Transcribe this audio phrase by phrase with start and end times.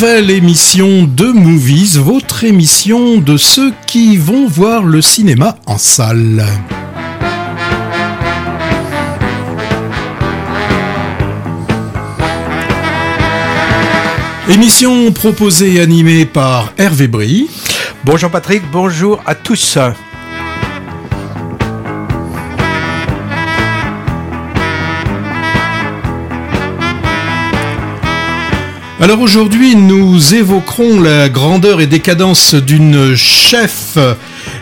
[0.00, 6.46] nouvelle émission de Movies, votre émission de ceux qui vont voir le cinéma en salle.
[14.48, 17.50] Émission proposée et animée par Hervé Brie.
[18.04, 19.78] Bonjour Patrick, bonjour à tous.
[29.08, 33.96] Alors aujourd'hui, nous évoquerons la grandeur et décadence d'une chef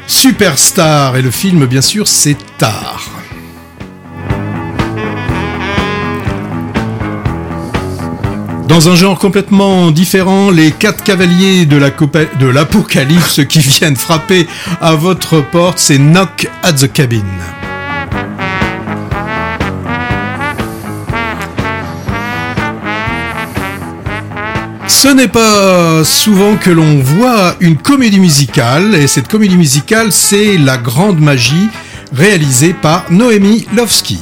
[0.06, 3.10] superstar et le film, bien sûr, c'est Tar.
[8.68, 14.46] Dans un genre complètement différent, les quatre cavaliers de l'apocalypse qui viennent frapper
[14.80, 17.24] à votre porte, c'est Knock at the Cabin.
[24.98, 30.56] Ce n'est pas souvent que l'on voit une comédie musicale, et cette comédie musicale, c'est
[30.56, 31.68] La Grande Magie,
[32.14, 34.18] réalisée par Noémie Lovski.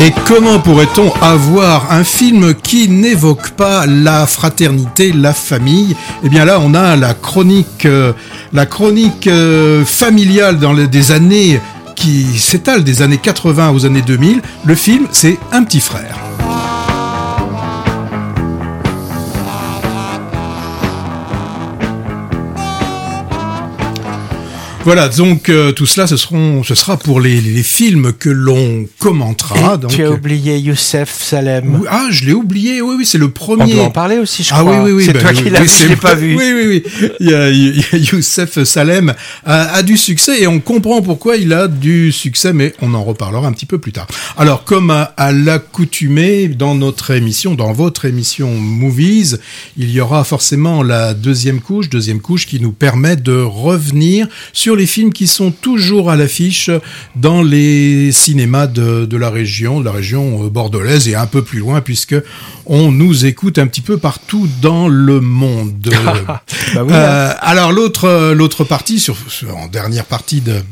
[0.00, 5.96] Et comment pourrait-on avoir un film qui n'évoque pas la fraternité, la famille?
[6.22, 8.12] Eh bien là, on a la chronique, euh,
[8.52, 11.60] la chronique euh, familiale dans des années
[11.96, 14.40] qui s'étale des années 80 aux années 2000.
[14.64, 16.37] Le film, c'est Un petit frère.
[24.84, 28.86] Voilà, donc euh, tout cela, ce, seront, ce sera pour les, les films que l'on
[28.98, 29.76] commentera.
[29.76, 31.82] donc, tu as oublié Youssef Salem.
[31.90, 33.64] ah, je l'ai oublié, oui, oui, c'est le premier.
[33.64, 34.76] On doit en parler aussi, je ah, crois.
[34.76, 35.04] Ah oui, oui, oui.
[35.04, 36.36] C'est toi qui l'as vu, je l'ai pas vu.
[36.36, 37.10] Oui, oui, oui.
[37.20, 37.50] Il y a,
[37.98, 42.72] Youssef Salem a, a, du succès et on comprend pourquoi il a du succès, mais
[42.80, 44.06] on en reparlera un petit peu plus tard.
[44.38, 49.38] Alors, comme à, à l'accoutumée dans notre émission, dans votre émission Movies,
[49.76, 54.67] il y aura forcément la deuxième couche, deuxième couche qui nous permet de revenir sur
[54.74, 56.70] les films qui sont toujours à l'affiche
[57.16, 61.42] dans les cinémas de, de, la région, de la région euh, bordelaise et un peu
[61.42, 62.16] plus loin puisque
[62.66, 65.88] on nous écoute un petit peu partout dans le monde.
[66.26, 66.42] bah
[66.76, 70.62] oui, euh, alors l'autre l'autre partie, sur, sur, en dernière partie de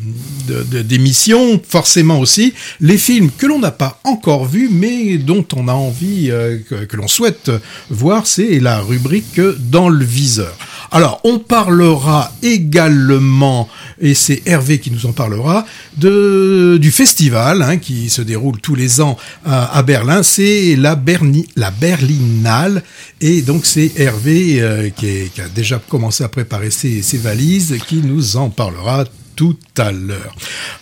[0.83, 5.73] d'émission, forcément aussi les films que l'on n'a pas encore vus mais dont on a
[5.73, 7.51] envie euh, que, que l'on souhaite
[7.91, 10.57] voir, c'est la rubrique dans le viseur.
[10.91, 13.69] Alors, on parlera également,
[14.01, 15.67] et c'est Hervé qui nous en parlera,
[15.97, 20.23] de, du festival hein, qui se déroule tous les ans à, à Berlin.
[20.23, 22.83] C'est la, Berlinale,
[23.21, 27.97] et donc c'est Hervé euh, qui, a déjà commencé à préparer ses, ses valises, qui
[27.97, 29.05] nous en parlera
[29.37, 30.35] tout à l'heure.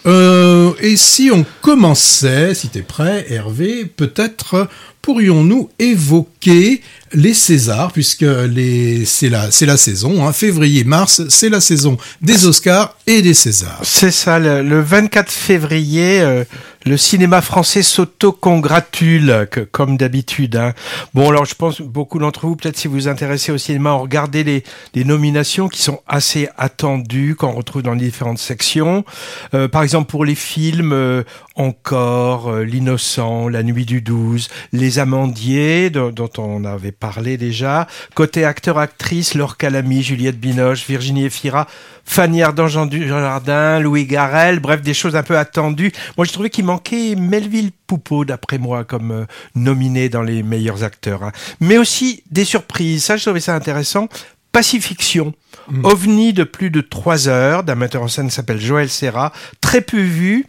[0.06, 4.68] Euh, et si on commençait, si tu es prêt, Hervé, peut-être
[5.04, 6.80] pourrions-nous évoquer
[7.12, 12.46] les Césars, puisque les, c'est, la, c'est la saison, hein, février-mars, c'est la saison des
[12.46, 13.80] Oscars et des Césars.
[13.82, 16.44] C'est ça, le, le 24 février, euh,
[16.86, 20.56] le cinéma français s'auto-congratule, comme d'habitude.
[20.56, 20.72] Hein.
[21.14, 24.44] Bon, alors je pense beaucoup d'entre vous, peut-être si vous vous intéressez au cinéma, regardez
[24.44, 24.64] les,
[24.94, 29.04] les nominations qui sont assez attendues, qu'on retrouve dans les différentes sections.
[29.54, 31.22] Euh, par exemple, pour les films, euh,
[31.54, 37.86] Encore, L'Innocent, La Nuit du 12, Les Amandiers, dont, dont on avait parlé déjà.
[38.14, 41.66] Côté acteur-actrice, Laure Calamy, Juliette Binoche, Virginie Efira,
[42.04, 45.92] Fanny Ardant du Jardin, Louis Garrel, bref, des choses un peu attendues.
[46.16, 49.24] Moi, je trouvais qu'il manquait Melville Poupeau, d'après moi, comme euh,
[49.54, 51.22] nominé dans les meilleurs acteurs.
[51.22, 51.32] Hein.
[51.60, 53.04] Mais aussi des surprises.
[53.04, 54.08] Ça, je trouvais ça intéressant.
[54.52, 55.34] Pacifiction,
[55.68, 55.84] mmh.
[55.84, 59.80] ovni de plus de trois heures, d'un metteur en scène qui s'appelle Joël Serra, très
[59.80, 60.46] peu vu,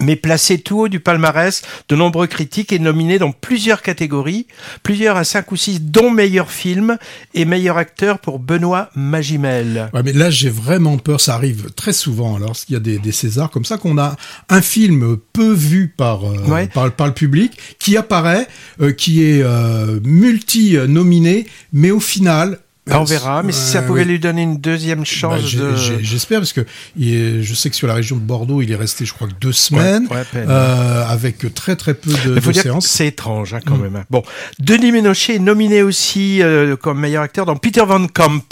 [0.00, 4.46] mais placé tout haut du palmarès de nombreux critiques et nominé dans plusieurs catégories,
[4.82, 6.98] plusieurs à 5 ou 6, dont meilleur film
[7.34, 9.90] et meilleur acteur pour Benoît Magimel.
[9.94, 13.12] Ouais, mais là, j'ai vraiment peur, ça arrive très souvent lorsqu'il y a des, des
[13.12, 14.16] Césars comme ça, qu'on a
[14.48, 16.68] un film peu vu par, euh, ouais.
[16.68, 18.46] par, par, le public qui apparaît,
[18.80, 22.58] euh, qui est euh, multi-nominé, mais au final,
[22.90, 25.76] on verra, mais si ça pouvait lui donner une deuxième chance bah, de...
[26.00, 26.62] J'espère, parce que
[27.00, 29.34] est, je sais que sur la région de Bordeaux, il est resté, je crois, que
[29.40, 32.86] deux semaines, ouais, ouais, euh, avec très très peu de, séances.
[32.86, 33.82] C'est étrange, hein, quand mm.
[33.82, 34.04] même.
[34.10, 34.22] Bon,
[34.58, 38.42] Denis Ménochet est nominé aussi euh, comme meilleur acteur dans Peter Van Camp.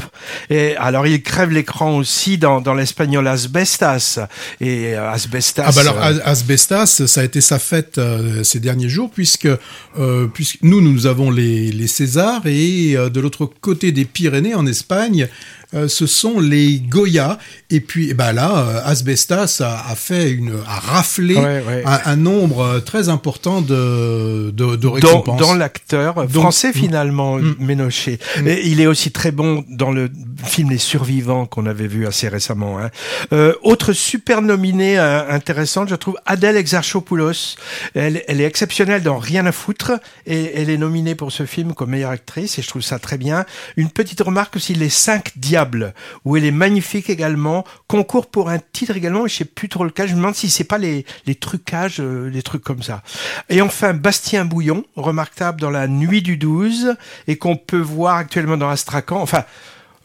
[0.50, 4.20] Et alors, il crève l'écran aussi dans, dans l'espagnol Asbestas.
[4.60, 5.64] Et euh, Asbestas...
[5.66, 8.00] Ah bah alors, Asbestas, ça a été sa fête
[8.42, 9.48] ces derniers jours, puisque,
[10.34, 15.28] puisque nous, nous avons les, les Césars, et de l'autre côté des Pyrénées, en Espagne,
[15.74, 17.38] euh, ce sont les Goya.
[17.70, 21.82] Et puis, bah là, euh, Asbestas a, a, fait une, a raflé Ouais, ouais.
[21.84, 25.40] Un, un nombre très important de, de, récompenses.
[25.40, 27.54] dans l'acteur français finalement Mm.
[27.58, 28.18] Ménochet.
[28.44, 30.10] Et il est aussi très bon dans le
[30.44, 32.78] film Les Survivants qu'on avait vu assez récemment.
[32.78, 32.90] Hein.
[33.32, 37.56] Euh, autre super nominée euh, intéressante, je trouve Adèle Exarchopoulos.
[37.94, 39.92] Elle, elle est exceptionnelle dans Rien à foutre
[40.26, 43.18] et elle est nominée pour ce film comme meilleure actrice et je trouve ça très
[43.18, 43.44] bien.
[43.76, 45.32] Une petite remarque aussi Les Cinq
[46.24, 47.64] Où elle est magnifique également.
[47.88, 50.08] Concours pour un titre également, je sais plus trop lequel.
[50.08, 53.02] Je me demande si c'est pas les, les trucages, euh, les trucs comme ça.
[53.48, 56.96] Et enfin Bastien Bouillon, remarquable dans La Nuit du 12
[57.28, 59.20] et qu'on peut voir actuellement dans Astrakhan.
[59.20, 59.44] Enfin,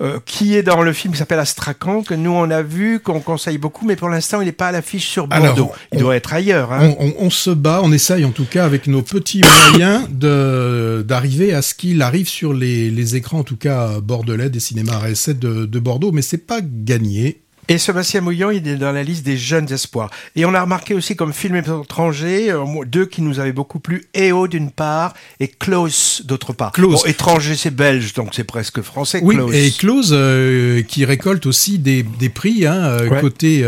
[0.01, 3.19] euh, qui est dans le film qui s'appelle Astrakhan, que nous on a vu, qu'on
[3.19, 5.45] conseille beaucoup, mais pour l'instant il n'est pas à l'affiche sur Bordeaux.
[5.45, 6.71] Alors, il on- doit être ailleurs.
[6.73, 6.93] Hein.
[6.99, 11.05] On, on- on se bat, on essaye en tout cas avec nos petits moyens de
[11.07, 14.99] d'arriver à ce qu'il arrive sur les, les écrans, en tout cas bordelais des cinémas
[15.07, 17.41] RS7 de, de Bordeaux, mais c'est pas gagné.
[17.71, 20.09] Et Sébastien Mouillan, il est dans la liste des jeunes espoirs.
[20.35, 24.03] Et on a remarqué aussi comme film étranger, euh, deux qui nous avaient beaucoup plu,
[24.13, 26.73] EO d'une part et Close d'autre part.
[26.73, 27.01] Close.
[27.01, 29.21] Bon, étranger c'est belge, donc c'est presque français.
[29.23, 29.55] Oui, Close.
[29.55, 33.21] et Close euh, qui récolte aussi des, des prix hein, euh, Ouais.
[33.21, 33.65] côté,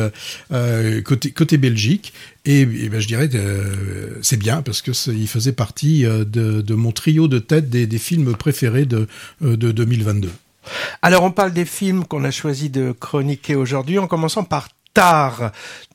[0.51, 2.11] euh, côté côté Belgique.
[2.45, 6.25] Et, et ben, je dirais euh, c'est bien parce que il faisait partie de,
[6.61, 9.07] de mon trio de tête des, des films préférés de,
[9.41, 10.29] de 2022.
[11.01, 15.51] Alors on parle des films qu'on a choisi de chroniquer aujourd'hui, en commençant par Tar.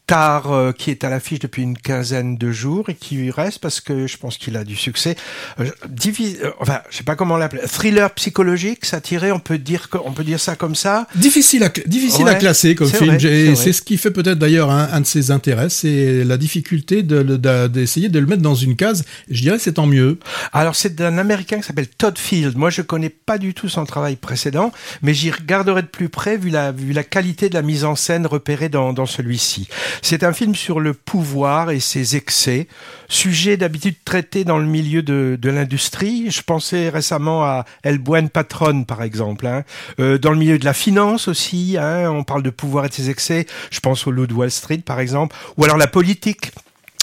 [0.09, 3.79] Tar, euh, qui est à l'affiche depuis une quinzaine de jours et qui reste parce
[3.81, 5.17] que je pense qu'il a du succès.
[5.61, 7.61] Euh, euh, enfin, je sais pas comment l'appeler.
[7.69, 11.07] Thriller psychologique, satiré, on peut dire on peut dire ça comme ça.
[11.15, 13.19] Difficile à, difficile Ouais, à classer comme film.
[13.55, 17.17] c'est ce qui fait peut-être d'ailleurs un, un de ses intérêts, c'est la difficulté de
[17.17, 19.05] le- d'a- d'essayer de, le mettre dans une case.
[19.31, 20.19] Je dirais que c'est tant mieux.
[20.55, 22.57] Alors c'est d'un Américain qui s'appelle Todd Field.
[22.57, 24.73] Moi je connais pas du tout son travail précédent,
[25.03, 27.95] mais j'y regarderai de plus près vu la, vu la qualité de la mise en
[27.95, 29.69] scène repérée dans, dans celui-ci.
[30.03, 32.69] C'est un film sur le pouvoir et ses excès,
[33.09, 36.31] sujet d'habitude traité dans le milieu de, l'industrie.
[36.31, 39.47] Je pensais récemment à El Buen Patron par exemple.
[39.47, 39.65] hein.
[39.99, 42.95] Euh, dans le milieu de la finance aussi, hein, on parle de pouvoir et de
[42.95, 43.47] ses excès.
[43.71, 46.53] Je pense au Loup de Wall Street par exemple, ou alors la politique.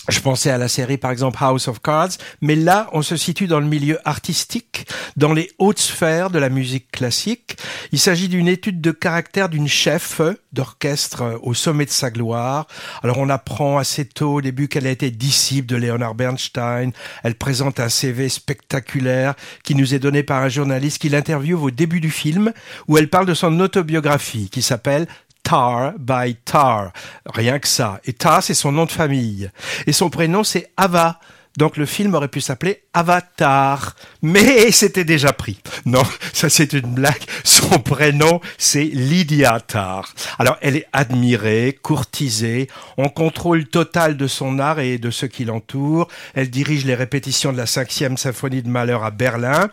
[0.07, 2.11] Je pensais à la série par exemple House of Cards,
[2.41, 6.49] mais là on se situe dans le milieu artistique, dans les hautes sphères de la
[6.49, 7.57] musique classique.
[7.91, 10.21] Il s'agit d'une étude de caractère d'une chef
[10.53, 12.67] d'orchestre au sommet de sa gloire.
[13.03, 16.91] Alors on apprend assez tôt au début qu'elle a été disciple de Leonard Bernstein.
[17.23, 21.71] Elle présente un CV spectaculaire qui nous est donné par un journaliste qui l'interviewe au
[21.71, 22.53] début du film,
[22.87, 25.07] où elle parle de son autobiographie qui s'appelle
[25.45, 26.91] Tar by Tar.
[27.27, 28.01] Rien que ça.
[28.03, 29.51] Et Tar, c'est son nom de famille.
[29.85, 31.19] Et son prénom, c'est Ava.
[31.55, 33.95] Donc le film aurait pu s'appeler Avatar.
[34.23, 35.61] Mais c'était déjà pris.
[35.85, 36.03] Non,
[36.33, 37.21] ça c'est une blague.
[37.43, 40.13] Son prénom, c'est Lydia Tar.
[40.39, 45.45] Alors elle est admirée, courtisée, en contrôle total de son art et de ceux qui
[45.45, 46.07] l'entourent.
[46.33, 49.69] Elle dirige les répétitions de la cinquième symphonie de Malheur à Berlin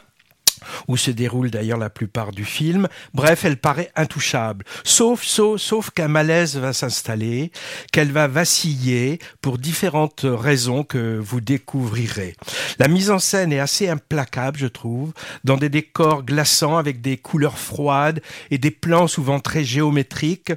[0.88, 2.88] où se déroule d'ailleurs la plupart du film.
[3.14, 4.64] Bref, elle paraît intouchable.
[4.84, 7.52] Sauf, sauf, sauf qu'un malaise va s'installer,
[7.92, 12.36] qu'elle va vaciller pour différentes raisons que vous découvrirez.
[12.78, 15.12] La mise en scène est assez implacable, je trouve,
[15.44, 20.52] dans des décors glaçants avec des couleurs froides et des plans souvent très géométriques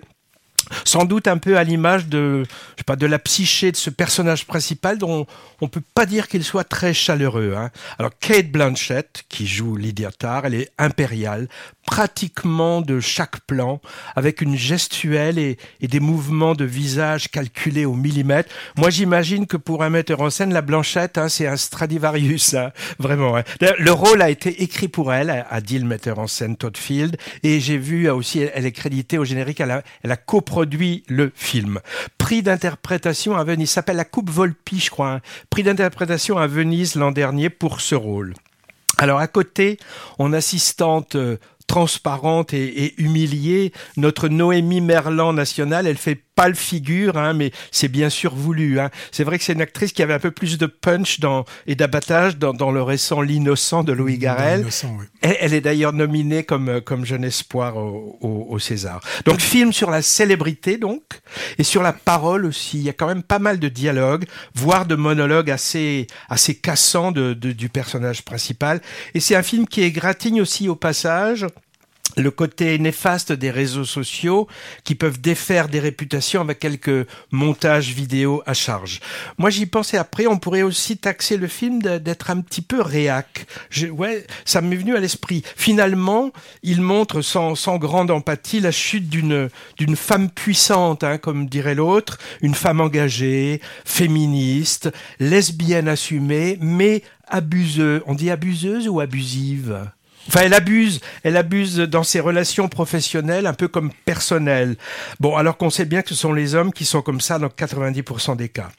[0.84, 3.90] sans doute un peu à l'image de, je sais pas, de la psyché de ce
[3.90, 5.26] personnage principal dont
[5.62, 7.54] on peut pas dire qu'il soit très chaleureux.
[7.58, 7.70] Hein.
[8.00, 11.48] Alors Kate Blanchett, qui joue Lydia Tarr, elle est impériale,
[11.86, 13.80] pratiquement de chaque plan,
[14.16, 18.50] avec une gestuelle et, des mouvements de visage calculés au millimètre.
[18.76, 22.72] Moi, j'imagine que pour un metteur en scène, la Blanchette, hein, c'est un Stradivarius, hein,
[23.00, 23.38] vraiment.
[23.38, 23.44] hein.
[23.78, 27.18] Le rôle a été écrit pour elle, a dit le metteur en scène Todd Field,
[27.44, 31.04] et j'ai vu euh, aussi, elle, est créditée au générique, elle a, elle a coproduit
[31.08, 31.80] le film.
[32.18, 35.12] Prix d'interprétation à Venise, s'appelle la Coupe Volpi, je crois.
[35.12, 35.22] hein.
[35.50, 38.34] Prix d'interprétation à Venise l'an dernier pour ce rôle.
[38.98, 39.78] Alors à côté,
[40.20, 47.18] en assistante euh, transparente et, humiliée, notre Noémie Merlan nationale, elle fait pas le figure,
[47.18, 48.80] hein, mais c'est bien sûr voulu.
[48.80, 48.90] Hein.
[49.12, 51.76] C'est vrai que c'est une actrice qui avait un peu plus de punch dans, et
[51.76, 54.66] d'abattage dans, dans le récent L'innocent de Louis Garrel.
[54.66, 55.06] Oui.
[55.22, 59.00] Elle, elle est d'ailleurs nominée comme, euh, comme jeune espoir au, au, au César.
[59.26, 61.02] Donc film sur la célébrité donc
[61.58, 62.78] et sur la parole aussi.
[62.78, 67.12] Il y a quand même pas mal de dialogues, voire de monologues assez assez cassants
[67.12, 68.82] de, de- du personnage principal.
[69.14, 71.46] Et c'est un film qui égratigne aussi au passage
[72.18, 74.48] le côté néfaste des réseaux sociaux
[74.84, 79.00] qui peuvent défaire des réputations avec quelques montages vidéo à charge.
[79.38, 83.46] Moi, j'y pensais après, on pourrait aussi taxer le film d'être un petit peu réac.
[83.92, 85.44] Ouais, ça m'est venu à l'esprit.
[85.56, 86.32] Finalement,
[86.64, 91.76] il montre sans, sans grande empathie la chute d'une d'une femme puissante, hein, comme dirait
[91.76, 98.02] l'autre, une femme engagée, féministe, lesbienne assumée, mais abuseuse.
[98.06, 99.90] On dit abuseuse ou abusive?
[100.28, 104.76] Enfin, elle abuse, elle abuse dans ses relations professionnelles, un peu comme personnelles.
[105.20, 107.48] Bon, alors qu'on sait bien que ce sont les hommes qui sont comme ça dans
[107.48, 108.70] 90% des cas.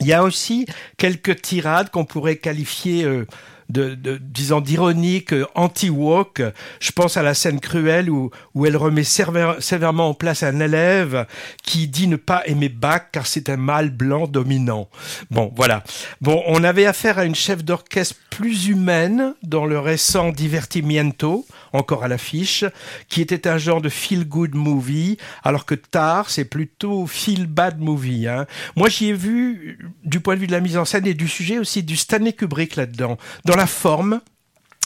[0.00, 0.66] Il y a aussi
[0.96, 3.26] quelques tirades qu'on pourrait qualifier euh,
[3.68, 6.42] de, de disons d'ironique euh, anti-woke.
[6.80, 11.26] Je pense à la scène cruelle où, où elle remet sévèrement en place un élève
[11.62, 14.88] qui dit ne pas aimer Bach car c'est un mâle blanc dominant.
[15.30, 15.82] Bon, voilà.
[16.20, 22.04] Bon, on avait affaire à une chef d'orchestre plus humaine dans le récent Divertimiento, encore
[22.04, 22.64] à l'affiche,
[23.08, 28.28] qui était un genre de feel-good movie, alors que Tar, c'est plutôt feel-bad movie.
[28.28, 28.46] Hein.
[28.76, 31.26] Moi, j'y ai vu, du point de vue de la mise en scène et du
[31.26, 33.18] sujet aussi, du Stanley Kubrick là-dedans.
[33.44, 34.20] Dans la forme,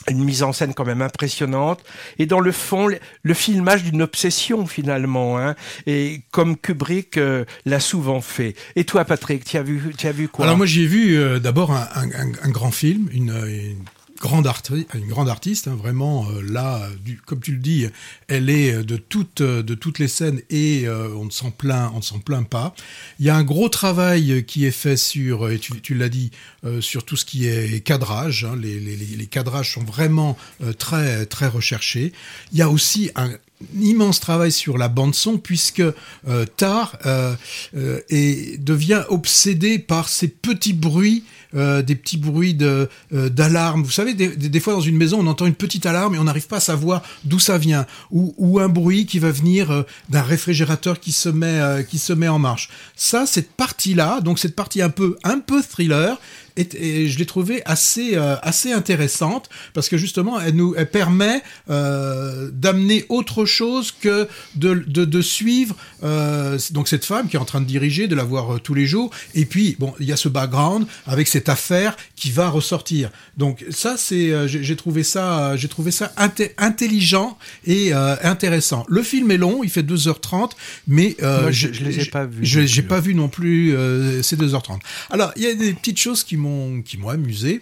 [0.09, 1.81] une mise en scène quand même impressionnante.
[2.19, 2.87] Et dans le fond
[3.23, 5.55] le filmage d'une obsession finalement hein,
[5.85, 8.55] et comme Kubrick euh, l'a souvent fait.
[8.75, 10.45] Et toi Patrick tu as vu tu as vu quoi?
[10.45, 13.83] Alors moi j'ai vu euh, d'abord un, un, un, grand film une, une
[14.23, 16.81] une grande artiste, hein, vraiment euh, là,
[17.25, 17.87] comme tu le dis,
[18.27, 22.17] elle est de toutes, de toutes les scènes et euh, on ne s'en plaint, on
[22.17, 22.73] ne plaint pas.
[23.19, 26.31] Il y a un gros travail qui est fait sur, et tu, l'as dit,
[26.65, 28.45] euh, sur tout ce qui est cadrage.
[28.45, 30.37] Hein, les, cadrages sont vraiment
[30.77, 32.13] très très recherchés.
[32.51, 33.31] Il y a aussi un
[33.79, 37.35] immense travail sur la bande son puisque euh, Tar euh,
[37.73, 41.23] devient obsédé par ces petits bruits
[41.55, 43.83] euh, des petits bruits euh, d'alarme.
[43.83, 46.23] Vous savez, des, des, fois dans une maison, on entend une petite alarme et on
[46.23, 49.83] n'arrive pas à savoir d'où ça vient, ou, ou, un bruit qui va venir euh,
[50.09, 52.69] d'un réfrigérateur qui se met qui se met en marche.
[52.95, 56.17] Ça, cette partie-là, donc cette partie un peu un peu thriller,
[56.57, 62.49] et, je l'ai trouvée assez assez intéressante parce que justement elle nous elle permet euh,
[62.51, 67.45] d'amener autre chose que de, de, de suivre euh, donc cette femme qui est en
[67.45, 70.17] train de diriger de la voir tous les jours et puis bon il y a
[70.17, 73.09] ce background avec cette affaire qui va ressortir.
[73.37, 76.13] Donc ça, c'est, euh, j'ai trouvé ça, j'ai trouvé ça
[76.57, 78.85] intelligent et euh, intéressant.
[78.87, 80.51] Le film est long, il fait 2h30,
[80.87, 82.45] mais euh, je, je les ai pas vus.
[82.45, 83.75] Je j'ai pas vu non plus
[84.21, 84.79] ces 2h30.
[85.09, 87.61] Alors il y a des petites choses qui m'ont qui m'ont amusé.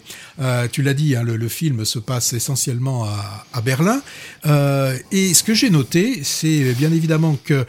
[0.72, 3.06] tu l'as dit, hein, le, film se passe essentiellement
[3.52, 4.02] à, Berlin.
[4.44, 7.64] et ce que j'ai noté, c'est bien évidemment que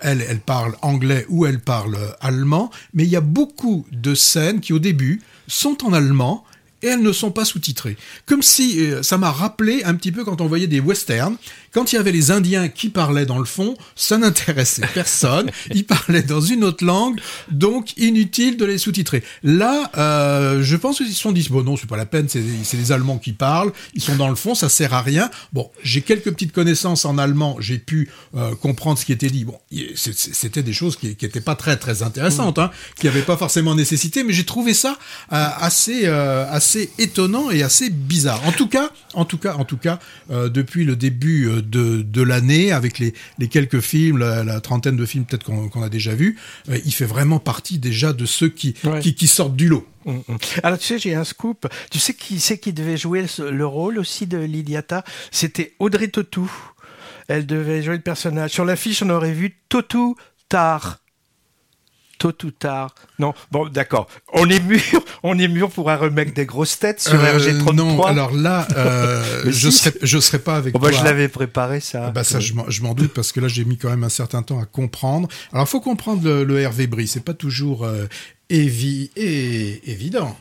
[0.00, 4.60] elle, elle parle anglais ou elle parle allemand, mais il y a beaucoup de scènes
[4.60, 6.44] qui au début sont en allemand
[6.82, 7.96] et elles ne sont pas sous-titrées.
[8.26, 11.36] Comme si euh, ça m'a rappelé un petit peu quand on voyait des westerns
[11.72, 15.50] quand il y avait les Indiens qui parlaient dans le fond, ça n'intéressait personne.
[15.74, 17.20] Ils parlaient dans une autre langue,
[17.50, 19.22] donc inutile de les sous-titrer.
[19.42, 22.42] Là, euh, je pense qu'ils se sont dit bon non, c'est pas la peine, c'est
[22.76, 25.30] les Allemands qui parlent, ils sont dans le fond, ça sert à rien.
[25.52, 29.44] Bon, j'ai quelques petites connaissances en allemand, j'ai pu euh, comprendre ce qui était dit.
[29.44, 29.58] Bon,
[29.94, 33.74] c'était des choses qui, qui étaient pas très très intéressantes, hein, qui n'avaient pas forcément
[33.74, 34.98] nécessité, mais j'ai trouvé ça
[35.30, 38.46] assez euh, assez étonnant et assez bizarre.
[38.46, 39.98] En tout cas, en tout cas, en tout cas,
[40.30, 45.06] euh, depuis le début de, de l'année, avec les, les, quelques films, la, trentaine de
[45.06, 48.74] films peut-être qu'on a déjà vus, euh, il fait vraiment partie déjà de ceux qui,
[49.00, 49.86] qui, qui, sortent du lot.
[50.04, 50.36] Mm, mm.
[50.62, 51.66] Alors tu sais, j'ai un scoop.
[51.90, 55.04] Tu sais qui c'est qui devait jouer le rôle aussi de Lidiata?
[55.30, 56.52] C'était Audrey Totou.
[57.28, 58.50] Elle devait jouer le personnage.
[58.50, 60.16] Sur l'affiche, on aurait vu Totou
[60.50, 60.98] Tar
[62.18, 62.94] tôt ou tard.
[63.18, 64.08] Non, bon, d'accord.
[64.32, 64.80] On est mûr,
[65.22, 67.74] on est mûr pour un remake des grosses têtes sur euh, RG33.
[67.74, 70.90] Non, alors là, euh, je serais, je serais pas avec toi.
[70.90, 72.10] Bah, je l'avais préparé ça.
[72.10, 74.60] Bah ça, je m'en doute parce que là, j'ai mis quand même un certain temps
[74.60, 75.28] à comprendre.
[75.52, 77.08] Alors, faut comprendre le, le Hervé Brie.
[77.08, 78.06] C'est pas toujours euh,
[78.50, 80.36] évi et évident.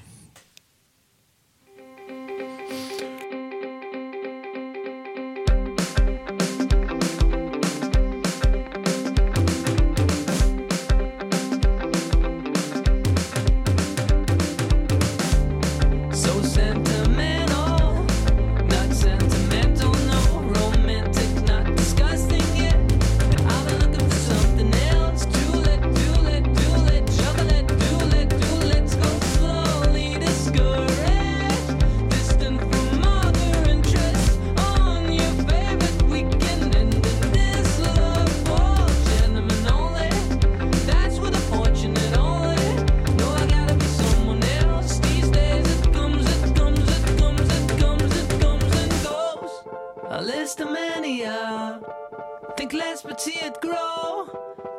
[53.01, 54.27] But see it grow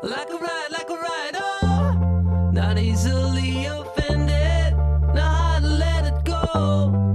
[0.03, 1.39] like a ride, like a rider.
[1.63, 2.51] Oh.
[2.53, 4.77] Not easily offended,
[5.15, 7.08] not hard to let it go.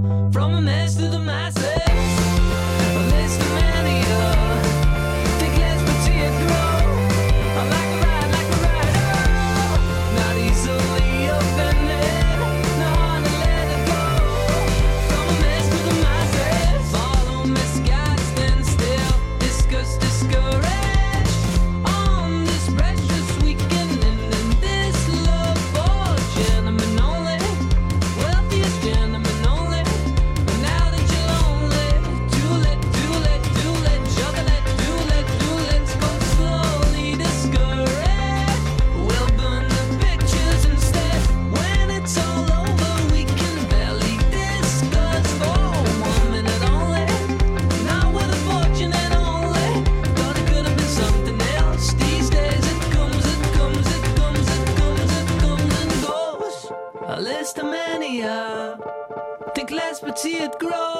[60.24, 60.93] See it grow.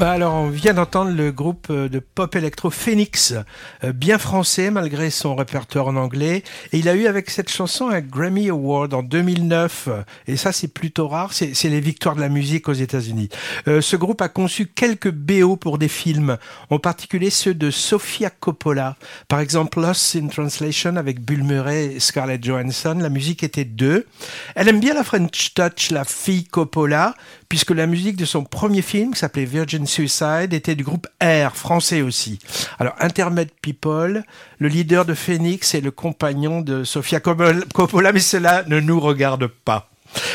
[0.00, 3.34] Alors, on vient d'entendre le groupe euh, de pop électro Phoenix,
[3.82, 6.44] euh, bien français malgré son répertoire en anglais.
[6.72, 9.88] Et il a eu avec cette chanson un Grammy Award en 2009.
[10.28, 11.32] Et ça, c'est plutôt rare.
[11.32, 13.28] C'est les victoires de la musique aux États-Unis.
[13.66, 16.38] Euh, ce groupe a conçu quelques BO pour des films,
[16.70, 18.96] en particulier ceux de Sofia Coppola.
[19.26, 22.98] Par exemple, Lost in Translation avec Bill Murray et Scarlett Johansson.
[23.00, 24.06] La musique était d'eux.
[24.54, 27.14] Elle aime bien la French Touch, la fille Coppola,
[27.48, 31.56] puisque la musique de son premier film, qui s'appelait Virgin Suicide, était du groupe Air,
[31.56, 32.38] français aussi.
[32.78, 34.22] Alors, Intermed People,
[34.58, 39.46] le leader de Phoenix et le compagnon de Sofia Coppola, mais cela ne nous regarde
[39.46, 39.90] pas.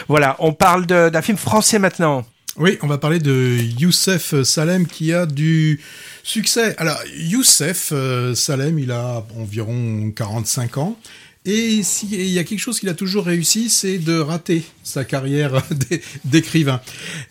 [0.07, 2.25] Voilà, on parle d'un film français maintenant.
[2.57, 5.81] Oui, on va parler de Youssef Salem qui a du
[6.21, 6.75] succès.
[6.77, 10.99] Alors, Youssef euh, Salem, il a environ 45 ans.
[11.45, 15.61] Et s'il y a quelque chose qu'il a toujours réussi, c'est de rater sa carrière
[15.89, 16.79] d'é- d'écrivain.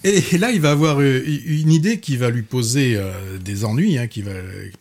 [0.05, 3.97] Et là, il va avoir euh, une idée qui va lui poser euh, des ennuis,
[3.97, 4.33] hein, qui va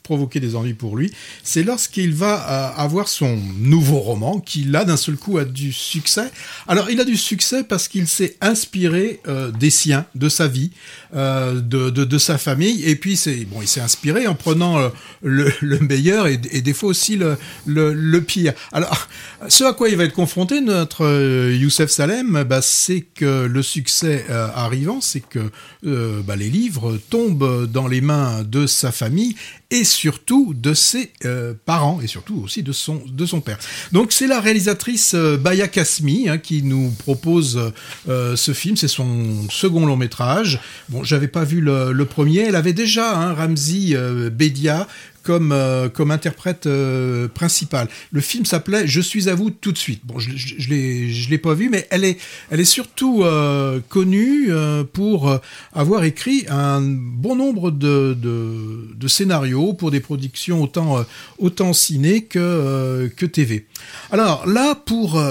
[0.04, 1.13] provoquer des ennuis pour lui.
[1.44, 5.72] C'est lorsqu'il va euh, avoir son nouveau roman, qui là, d'un seul coup, a du
[5.72, 6.30] succès.
[6.67, 9.22] Alors, il a du succès parce qu'il s'est inspiré
[9.58, 10.72] des siens, de sa vie,
[11.13, 12.84] euh, de, de, de sa famille.
[12.84, 14.89] Et puis, c'est bon, il s'est inspiré en prenant euh,
[15.21, 18.54] le, le meilleur et, et des fois aussi le, le, le pire.
[18.71, 19.08] Alors,
[19.47, 23.62] ce à quoi il va être confronté, notre euh, Youssef Salem, bah, c'est que le
[23.62, 25.52] succès arrivant, c'est que
[25.84, 29.36] bah, les livres tombent dans les mains de sa famille
[29.72, 33.58] et surtout de ses euh, parents et surtout aussi de son de son père.
[33.94, 37.72] Donc c'est la réalisatrice euh, Baya Kasmi hein, qui nous propose
[38.10, 38.76] euh, ce film.
[38.76, 40.60] C'est son second long métrage.
[40.90, 42.42] Bon, j'avais pas vu le, premier.
[42.42, 43.96] Elle avait déjà hein, Ramzi
[44.32, 44.88] Bedia
[45.24, 47.88] comme euh, comme interprète euh, principal.
[48.12, 50.02] Le film s'appelait Je suis à vous tout de suite.
[50.06, 52.18] Bon, je, je l'ai pas vu, mais elle est
[52.50, 55.40] elle est surtout euh, connue euh, pour
[55.74, 61.06] avoir écrit un bon nombre de, de, de scénarios pour des productions autant
[61.38, 63.66] autant ciné que que TV.
[64.12, 65.22] Alors là, pour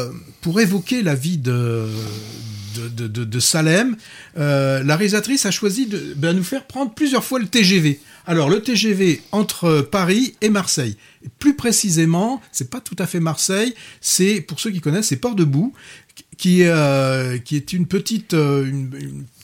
[0.40, 1.86] pour évoquer la vie de
[2.74, 3.96] de, de, de, de Salem,
[4.36, 8.00] euh, la réalisatrice a choisi de ben, nous faire prendre plusieurs fois le TGV.
[8.26, 10.96] Alors le TGV entre Paris et Marseille.
[11.24, 15.16] Et plus précisément, c'est pas tout à fait Marseille, c'est pour ceux qui connaissent, c'est
[15.16, 15.72] Port-de-Bouc,
[16.36, 18.70] qui euh, qui est une petite euh,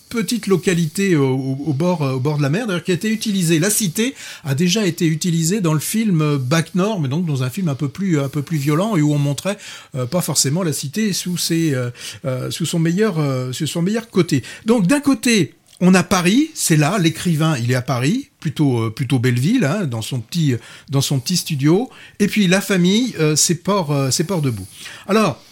[0.09, 3.59] petite localité au, au, bord au bord de la mer, d'ailleurs qui a été utilisée.
[3.59, 4.15] La cité
[4.45, 7.75] a déjà été utilisée dans le film Back Nord, mais donc dans un film un
[7.75, 9.59] peu plus un peu plus violent et où on montrait
[9.95, 11.91] euh, pas forcément la cité sous ses euh,
[12.25, 14.43] euh, sous son meilleur euh, sous son meilleur côté.
[14.65, 18.91] Donc d'un côté on a Paris, c'est là, l'écrivain, il est à Paris, plutôt euh,
[18.91, 20.55] plutôt Belleville, hein, dans son petit
[20.89, 21.91] dans son petit studio.
[22.19, 24.67] Et puis la famille, euh, c'est Port euh, c'est Port debout.
[25.07, 25.43] Alors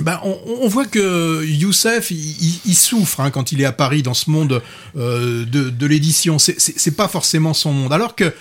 [0.00, 4.02] ben, on, on, voit que Youssef, il, il, souffre hein, quand il est à Paris
[4.02, 4.62] dans ce monde
[4.96, 6.38] euh, de, de l'édition.
[6.38, 7.92] C'est pas forcément son monde.
[7.92, 8.32] Alors que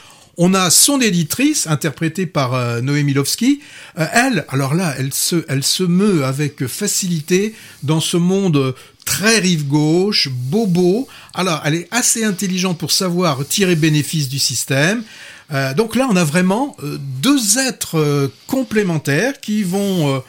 [0.42, 3.14] On a son éditrice, interprétée par euh, Noémie.
[3.18, 9.40] Euh, elle, alors là, elle se, elle se meut avec facilité dans ce monde très
[9.40, 11.10] rive gauche, bobo.
[11.34, 15.04] Alors, elle est assez intelligente pour savoir tirer bénéfice du système.
[15.52, 20.24] Euh, donc là, on a vraiment euh, deux êtres complémentaires qui vont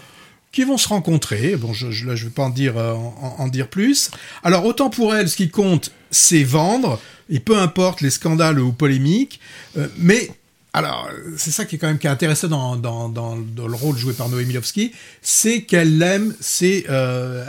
[0.53, 1.57] qui vont se rencontrer.
[1.57, 4.11] Bon, je, je, là, vais pas en dire euh, en, dire plus.
[4.43, 8.73] Alors, autant pour elle, ce qui compte, c'est vendre, et peu importe les scandales ou
[8.73, 9.41] polémiques.
[9.77, 10.31] euh, mais
[10.73, 14.93] alors, c'est ça qui est quand même intéressant dans, le rôle joué par Noémie Lovski,
[15.21, 17.45] c'est qu'elle aime ses, euh,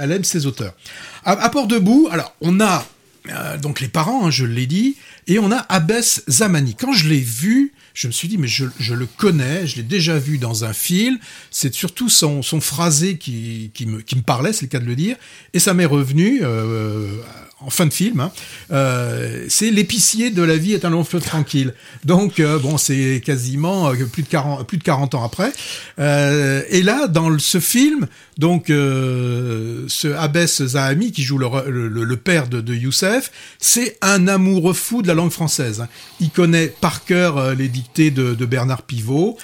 [0.46, 0.74] auteurs.
[1.24, 2.84] À, Port debout, alors on a
[3.62, 6.74] donc les parents, hein, je l'ai dit, et on a Abbès Zamani.
[6.74, 9.84] Quand je l'ai vu, je me suis dit mais je, je le connais, je l'ai
[9.84, 11.18] déjà vu dans un film.
[11.50, 14.86] C'est surtout son, son phrasé qui, qui, me, qui me parlait, c'est le cas de
[14.86, 15.16] le dire,
[15.54, 16.42] et ça m'est revenu.
[16.44, 17.18] Euh,
[17.66, 18.32] en fin de film, hein,
[18.72, 21.74] euh, c'est l'épicier de la vie est un long fleuve tranquille.
[22.06, 25.52] Donc euh, bon, c'est quasiment euh, plus de 40 plus de 40 ans après.
[26.00, 31.88] Euh, et là, dans ce film, donc euh, ce Abbès Zahami qui joue le, le,
[32.04, 35.82] le père de, de Youssef, c'est un amoureux fou de la langue française.
[35.82, 35.90] hein.
[36.20, 39.38] Il connaît par cœur les dictées de, de Bernard Pivot.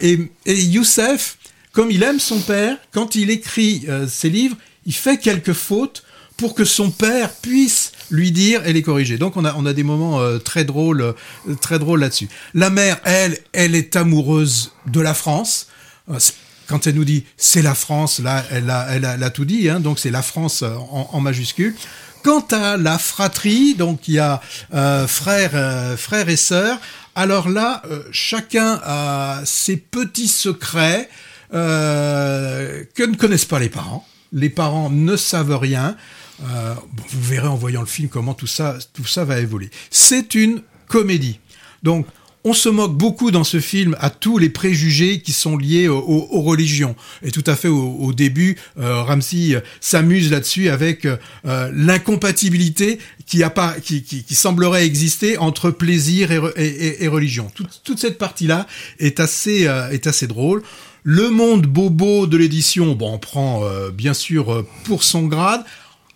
[0.00, 1.38] Et, et Youssef,
[1.72, 6.04] comme il aime son père, quand il écrit ses livres, il fait quelques fautes
[6.40, 9.18] pour que son père puisse lui dire et les corriger.
[9.18, 11.12] Donc on a on a des moments euh, très drôles euh,
[11.60, 12.30] très drôles là-dessus.
[12.54, 15.68] La mère, elle, elle est amoureuse de la France.
[16.10, 16.18] Euh,
[16.66, 19.80] Quand elle nous dit c'est la France, là, elle a, elle a, tout dit, hein,
[19.80, 21.74] donc c'est la France en, en majuscule.
[22.22, 24.40] Quant à la fratrie, donc il y a
[24.72, 26.78] euh, frères, et sœurs.
[27.14, 31.10] Alors là, chacun a ses petits secrets
[31.50, 34.06] que ne connaissent pas les parents.
[34.32, 35.96] Les parents ne savent rien.
[36.42, 36.74] Euh,
[37.10, 39.70] vous verrez en voyant le film comment tout ça, tout ça va évoluer.
[39.90, 41.38] C'est une comédie.
[41.82, 42.06] Donc,
[42.42, 45.98] on se moque beaucoup dans ce film à tous les préjugés qui sont liés au-
[45.98, 46.96] au- aux, religions.
[47.22, 51.70] Et tout à fait au, au début, euh, Ramsey euh, s'amuse là-dessus avec euh, euh,
[51.74, 53.42] l'incompatibilité qui,
[53.82, 57.50] qui, qui, qui semblerait exister entre plaisir et, et- et- religion.
[57.54, 58.66] Toute, toute cette partie-là
[58.98, 60.62] est assez, euh, est assez drôle.
[61.02, 65.62] Le monde bobo de l'édition, bon, on prend bien sûr pour son grade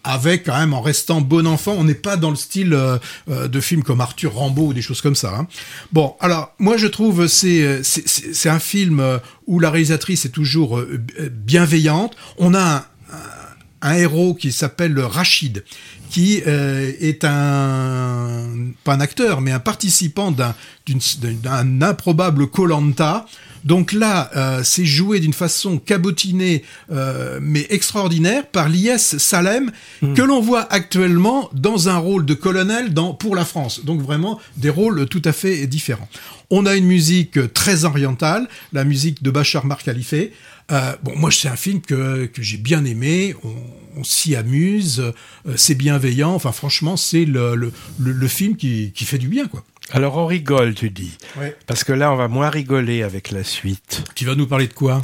[0.04, 1.74] avec quand même en restant bon enfant.
[1.76, 2.98] On n'est pas dans le style euh,
[3.30, 5.34] euh, de films comme Arthur Rambaud ou des choses comme ça.
[5.34, 5.46] hein.
[5.92, 9.02] Bon, alors moi je trouve c'est euh, c'est un film
[9.46, 10.80] où la réalisatrice est toujours
[11.30, 12.16] bienveillante.
[12.38, 12.86] On a
[13.82, 15.64] un, héros qui s'appelle Rachid,
[16.10, 18.46] qui est un
[18.82, 23.26] pas un acteur mais un participant d'un improbable Colanta.
[23.64, 29.70] Donc là, euh, c'est joué d'une façon cabotinée, euh, mais extraordinaire, par l'IS Salem,
[30.14, 33.85] que l'on voit actuellement dans un rôle de colonel dans, pour la France.
[33.85, 36.09] Donc vraiment des rôles tout à fait différents.
[36.50, 40.14] On a une musique très orientale, la musique de Bachar Mar Khalife.
[40.72, 43.35] Euh, bon, moi, c'est un film que, que j'ai bien aimé.
[43.44, 43.55] On,
[43.96, 45.00] on s'y amuse,
[45.46, 46.35] euh, c'est bienveillant.
[46.35, 49.64] Enfin, franchement, c'est le, le, le, le film qui, qui fait du bien, quoi.
[49.92, 51.16] Alors on rigole, tu dis.
[51.36, 51.56] Ouais.
[51.66, 54.04] Parce que là, on va moins rigoler avec la suite.
[54.14, 55.02] Tu vas nous parler de quoi?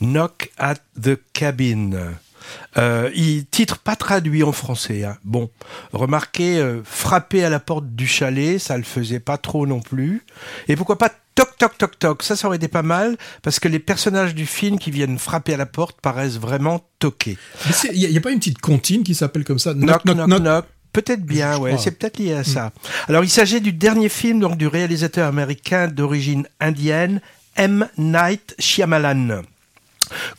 [0.00, 2.14] Knock at the cabin.
[2.78, 5.04] Euh, il, titre pas traduit en français.
[5.04, 5.16] hein.
[5.24, 5.50] Bon,
[5.92, 10.22] remarquez, euh, frapper à la porte du chalet, ça le faisait pas trop non plus.
[10.68, 12.22] Et pourquoi pas toc toc toc toc?
[12.22, 15.54] Ça, ça aurait été pas mal parce que les personnages du film qui viennent frapper
[15.54, 17.38] à la porte paraissent vraiment toqués.
[17.92, 19.74] Il n'y a, pas une petite comptine qui s'appelle comme ça?
[19.74, 20.64] Knock knock knock.
[20.92, 22.72] Peut-être bien, ouais, c'est peut-être lié à ça.
[23.08, 27.20] Alors, il s'agit du dernier film donc du réalisateur américain d'origine indienne,
[27.56, 27.88] M.
[27.96, 29.42] Night Shyamalan.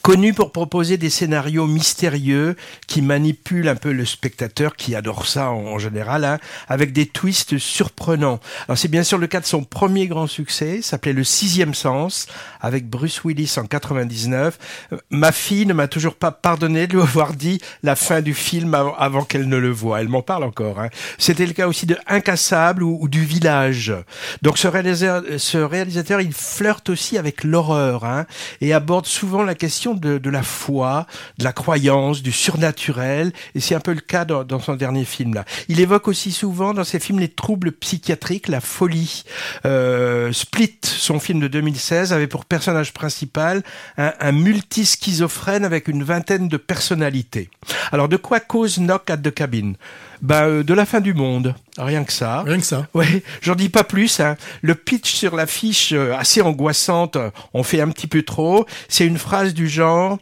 [0.02, 2.56] Connu pour proposer des scénarios mystérieux
[2.88, 7.58] qui manipulent un peu le spectateur, qui adore ça en, général, hein, avec des twists
[7.58, 8.40] surprenants.
[8.68, 12.28] Alors c'est bien sûr le cas de son premier grand succès, s'appelait Le Sixième Sens,
[12.60, 14.58] avec Bruce Willis en 99.
[14.92, 18.34] Euh, Ma fille ne m'a toujours pas pardonné de lui avoir dit la fin du
[18.34, 20.02] film avant, qu'elle ne le voie.
[20.02, 20.80] Elle m'en parle encore.
[20.80, 20.90] Hein.
[21.18, 23.94] C'était le cas aussi de Incassable ou, du Village.
[24.42, 28.26] Donc ce réalisateur, ce réalisateur, il flirte aussi avec l'horreur hein,
[28.62, 33.32] et aborde souvent question de, la foi, de la croyance, du surnaturel.
[33.56, 35.46] Et c'est un peu le cas dans, son dernier film là.
[35.68, 39.24] Il évoque aussi souvent dans ses films les troubles psychiatriques, la folie.
[39.66, 43.64] Euh, Split, son film de 2016, avait pour personnage principal
[43.98, 47.50] un, un multischizophrène avec une vingtaine de personnalités.
[47.92, 49.74] Alors de quoi cause Knock at the Cabin?
[50.22, 52.42] Ben, euh, de la fin du monde, rien que ça.
[52.42, 52.88] Rien que ça.
[52.94, 54.20] Ouais, j'en dis pas plus.
[54.20, 54.38] Hein.
[54.62, 58.66] Le pitch sur l'affiche, euh, assez angoissante, euh, on fait un petit peu trop.
[58.88, 60.20] C'est une phrase du genre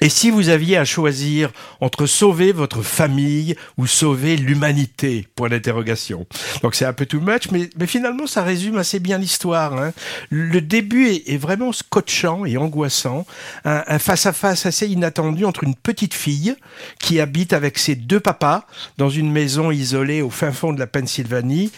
[0.00, 5.26] Et si vous aviez à choisir entre sauver votre famille ou sauver l'humanité?
[5.36, 6.26] Point d'interrogation.
[6.62, 9.74] Donc c'est un peu too much, mais, mais finalement ça résume assez bien l'histoire.
[9.74, 9.92] hein.
[10.30, 13.26] Le début est, vraiment scotchant et angoissant.
[13.64, 16.56] Un un face-à-face assez inattendu entre une petite fille
[16.98, 18.66] qui habite avec ses deux papas
[18.98, 21.70] dans une maison isolée au fin fond de la Pennsylvanie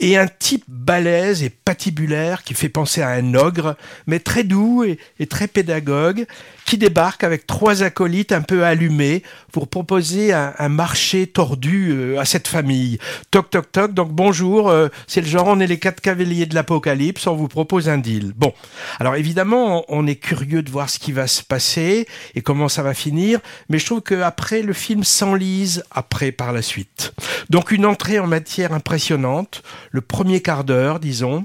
[0.00, 4.84] et un type balèze et patibulaire qui fait penser à un ogre, mais très doux
[4.84, 6.26] et très pédagogue,
[6.66, 12.24] qui débarque avec trois acolytes un peu allumés pour proposer un, marché tordu euh, à
[12.24, 12.98] cette famille.
[13.30, 16.54] Toc toc toc, donc bonjour, euh, c'est le genre on est les quatre cavaliers de
[16.54, 18.32] l'apocalypse, on vous propose un deal.
[18.36, 18.52] Bon,
[18.98, 22.68] alors évidemment on on est curieux de voir ce qui va se passer et comment
[22.68, 27.12] ça va finir, mais je trouve que après le film s'enlise après par la suite.
[27.48, 31.44] Donc une entrée en matière impressionnante, le premier quart d'heure disons,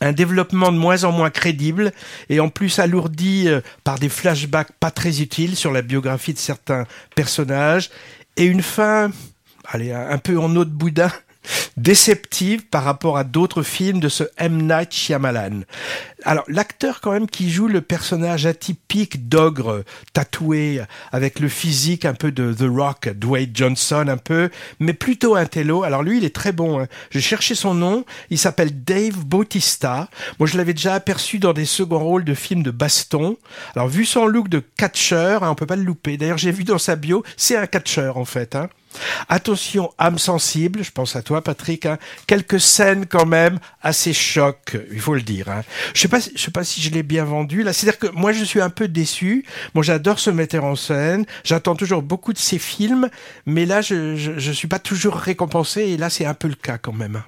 [0.00, 1.92] un développement de moins en moins crédible
[2.28, 6.38] et en plus alourdi euh, par des flashbacks pas très utiles sur la biographie de
[6.38, 7.90] certains personnages.
[8.36, 9.10] Et une fin,
[9.66, 11.10] allez, un peu en eau de boudin,
[11.76, 14.66] déceptive par rapport à d'autres films de ce M.
[14.66, 15.62] Night Shyamalan.
[16.24, 20.80] Alors, l'acteur quand même qui joue le personnage atypique d'ogre tatoué
[21.12, 25.44] avec le physique un peu de The Rock, Dwayne Johnson un peu, mais plutôt un
[25.44, 25.82] télo.
[25.82, 26.80] Alors lui, il est très bon.
[26.80, 26.86] Hein.
[27.10, 28.04] J'ai cherché son nom.
[28.30, 30.08] Il s'appelle Dave Bautista.
[30.38, 33.36] Moi, je l'avais déjà aperçu dans des seconds rôles de films de baston.
[33.74, 36.16] Alors, vu son look de catcheur, hein, on peut pas le louper.
[36.16, 38.54] D'ailleurs, j'ai vu dans sa bio, c'est un catcheur en fait.
[38.54, 38.68] Hein.
[39.28, 41.98] Attention, âme sensible, je pense à toi Patrick, hein.
[42.26, 45.48] quelques scènes quand même assez choc, il faut le dire.
[45.48, 45.62] Hein.
[45.94, 47.72] Je sais pas, sais pas si je l'ai bien vendu là.
[47.72, 49.44] C'est-à-dire que moi je suis un peu déçu.
[49.74, 53.08] Moi j'adore ce metteur en scène, j'attends toujours beaucoup de ses films,
[53.46, 56.54] mais là je, je, je suis pas toujours récompensé et là c'est un peu le
[56.54, 57.22] cas quand même.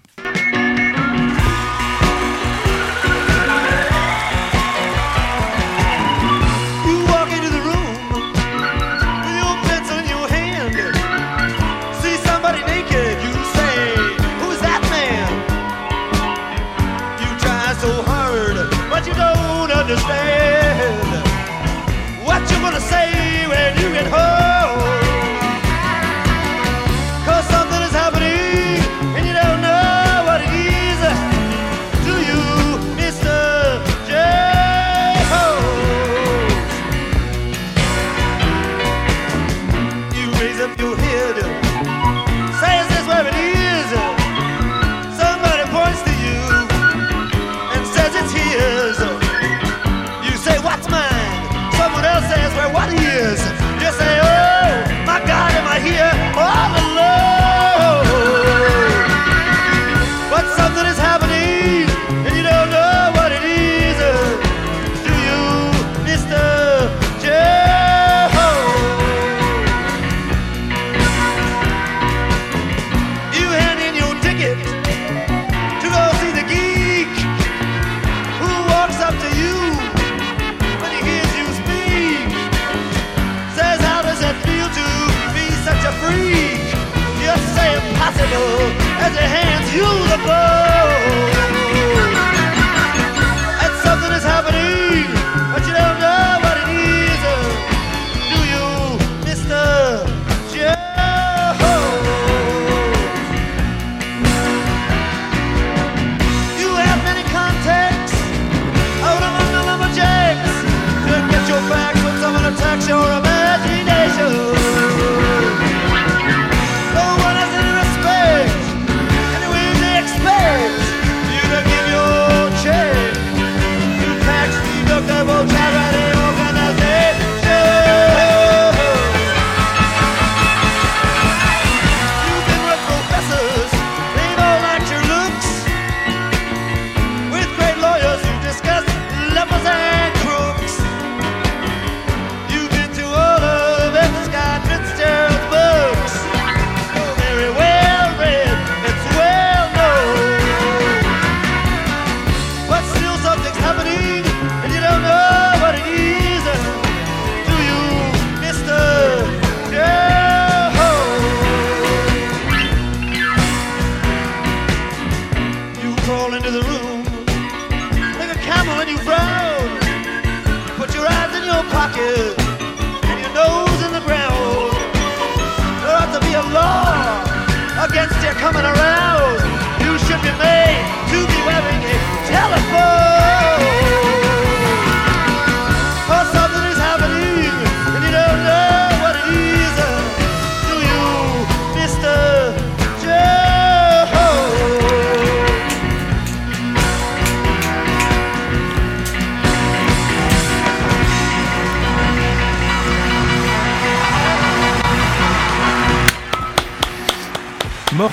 [88.12, 88.60] Say impossible
[89.02, 91.75] as he hands you the bow.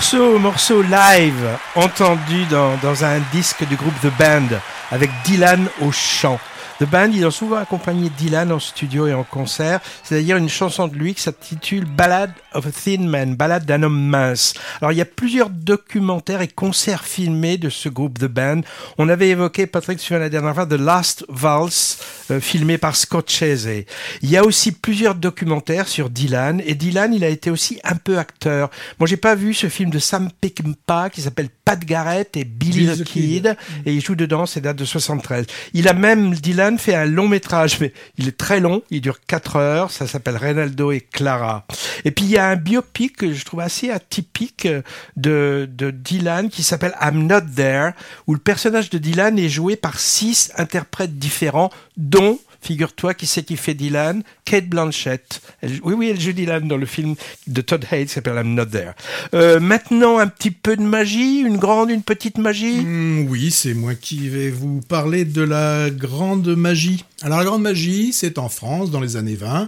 [0.04, 4.58] Morceau, morceau live entendu dans, dans un disque du groupe The Band
[4.92, 6.42] avec Dylan au chant.
[6.82, 9.80] The Band, ils ont souvent accompagné Dylan en studio et en concert.
[10.04, 13.84] C'est d'ailleurs une chanson de lui qui s'intitule Ballad of a Thin Man, Ballade d'un
[13.84, 14.54] homme mince.
[14.82, 18.62] Alors il y a plusieurs documentaires et concerts filmés de ce groupe The Band.
[18.98, 22.00] On avait évoqué, Patrick, sur la dernière fois, The Last Waltz,
[22.32, 23.86] euh, filmé par Scott Chese.
[24.22, 27.96] Il y a aussi plusieurs documentaires sur Dylan et Dylan, il a été aussi un
[27.96, 28.70] peu acteur.
[29.00, 32.80] Moi, j'ai pas vu ce film de Sam Peckinpah qui s'appelle Pat Garrett et Billy,
[32.80, 33.58] Billy the the Kid, Kid.
[33.86, 35.46] et il joue dedans, c'est date de 73.
[35.74, 39.20] Il a même, Dylan, fait un long métrage, mais il est très long, il dure
[39.26, 41.66] 4 heures, ça s'appelle Reynaldo et Clara.
[42.06, 44.82] Et puis il y a un biopic que je trouve assez atypique euh,
[45.17, 47.91] de, de Dylan qui s'appelle I'm Not There,
[48.27, 53.43] où le personnage de Dylan est joué par six interprètes différents, dont Figure-toi qui c'est
[53.43, 54.23] qui fait Dylan?
[54.45, 55.41] Kate Blanchett.
[55.84, 57.15] Oui, oui, elle joue Dylan dans le film
[57.47, 58.93] de Todd Haynes qui s'appelle I'm Not There.
[59.34, 62.82] Euh, maintenant, un petit peu de magie, une grande, une petite magie?
[62.82, 67.04] Hmm, oui, c'est moi qui vais vous parler de la grande magie.
[67.21, 69.67] Alors la grande magie, c'est en France dans les années 20.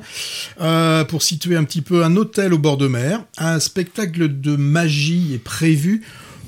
[0.62, 4.56] Euh, pour situer un petit peu un hôtel au bord de mer, un spectacle de
[4.56, 6.02] magie est prévu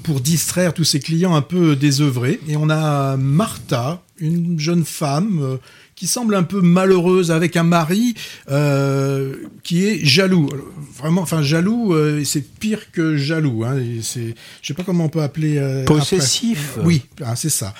[0.03, 2.39] pour distraire tous ses clients un peu désœuvrés.
[2.47, 5.57] Et on a Martha, une jeune femme euh,
[5.97, 8.13] qui semble un peu malheureuse avec un mari
[8.51, 9.33] euh,
[9.63, 10.47] qui est jaloux.
[10.53, 10.65] Alors,
[10.97, 13.63] Vraiment, enfin jaloux, euh, c'est pire que jaloux.
[13.65, 15.57] Hein, c'est, je sais pas comment on peut appeler.
[15.57, 16.69] euh, Possessif.
[16.75, 16.85] après.
[16.87, 17.73] Oui, ah, c'est ça.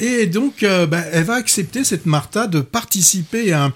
[0.00, 3.72] Et donc, euh, ben, elle va accepter cette Martha de participer à un,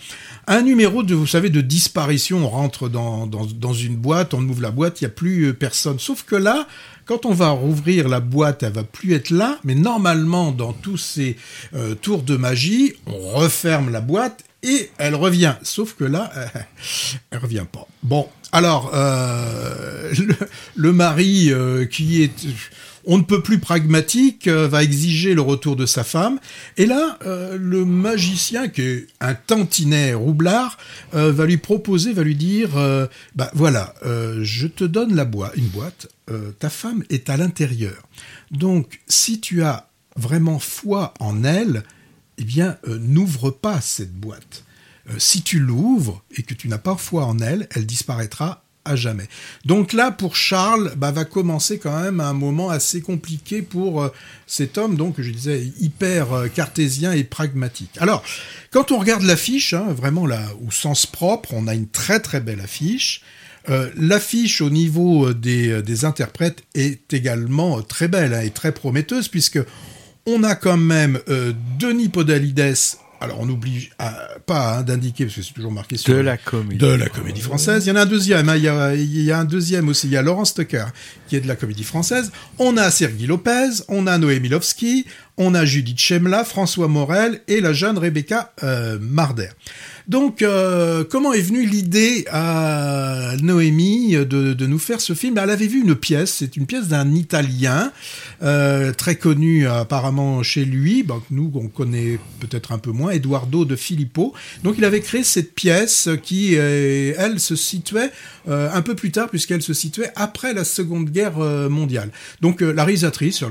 [0.46, 2.44] un numéro de, vous savez, de disparition.
[2.44, 5.98] On rentre dans, une boîte, on ouvre la boîte, il y a plus euh, personne.
[5.98, 6.66] Sauf que là,
[7.04, 9.58] quand on va rouvrir la boîte, elle va plus être là.
[9.64, 11.36] Mais normalement, dans tous ces
[11.74, 15.54] euh, tours de magie, on referme la boîte et elle revient.
[15.62, 16.46] Sauf que là, euh,
[17.30, 17.86] elle revient pas.
[18.02, 20.12] Bon, alors euh,
[20.76, 22.46] le, mari euh, qui est
[23.04, 26.38] on ne peut plus pragmatique euh, va exiger le retour de sa femme.
[26.76, 30.78] Et là, le magicien, qui est un tantinet roublard,
[31.12, 32.70] va lui proposer, va lui dire,
[33.34, 33.94] bah voilà,
[34.40, 36.06] je te donne la boîte, une boîte,
[36.60, 38.06] ta femme est à l'intérieur.
[38.52, 41.82] Donc, si tu as vraiment foi en elle,
[42.38, 44.62] eh bien, n'ouvre pas cette boîte.
[45.12, 48.96] Euh, si tu l'ouvres et que tu n'as pas foi en elle, elle disparaîtra à
[48.96, 49.28] jamais.
[49.64, 54.08] Donc là, pour Charles, bah, va commencer quand même un moment assez compliqué pour euh,
[54.48, 57.96] cet homme, donc je disais hyper euh, cartésien et pragmatique.
[58.00, 58.24] Alors,
[58.72, 62.40] quand on regarde l'affiche, hein, vraiment là, au sens propre, on a une très très
[62.40, 63.22] belle affiche.
[63.94, 69.60] L'affiche au niveau des, des interprètes est également très belle hein, et très prometteuse puisque
[70.26, 71.20] on a quand même
[71.78, 72.74] Denis Podalides.
[73.22, 76.36] Alors on n'oublie ah, pas hein, d'indiquer parce que c'est toujours marqué sur De la
[76.36, 76.78] comédie.
[76.78, 77.86] de la comédie française.
[77.86, 78.48] Il y en a un deuxième.
[78.48, 80.08] hein, Il, y a, il y a un deuxième aussi.
[80.08, 80.86] Il y a Laurence Tucker
[81.28, 82.32] qui est de la comédie française.
[82.58, 85.06] On a Sergi Lopez, on a Noémie Lovski,
[85.38, 89.48] on a Judith Chemla, François Morel et la jeune Rebecca euh, Marder.
[90.08, 95.38] Donc, euh, comment est venue l'idée à Noémie de, de nous faire ce film?
[95.38, 97.92] Elle avait vu une pièce, c'est une pièce d'un Italien,
[98.42, 103.64] euh, très connu apparemment chez lui, bon, nous on connaît peut-être un peu moins, Eduardo
[103.64, 104.34] de Filippo.
[104.62, 108.10] Donc il avait créé cette pièce qui, euh, elle, se situait
[108.48, 112.10] euh, un peu plus tard, puisqu'elle se situait après la Seconde Guerre euh, mondiale.
[112.40, 113.44] Donc la réalisatrice,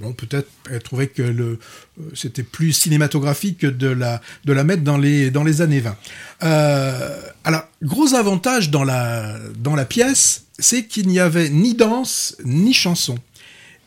[0.00, 1.58] bon, peut-être elle trouvait que le,
[2.00, 5.80] euh, c'était plus cinématographique que de la, de la mettre dans les, dans les années
[5.80, 5.96] 20.
[6.42, 12.36] Euh, alors, gros avantage dans la, dans la pièce, c'est qu'il n'y avait ni danse,
[12.44, 13.16] ni chanson.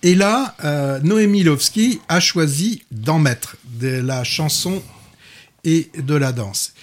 [0.01, 4.81] Et là, euh, Noémie Lovski a choisi d'en mettre de la chanson
[5.63, 6.73] et de la danse.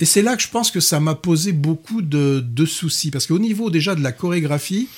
[0.00, 3.12] Et c'est là que je pense que ça m'a posé beaucoup de, de soucis.
[3.12, 4.88] Parce qu'au niveau déjà de la chorégraphie,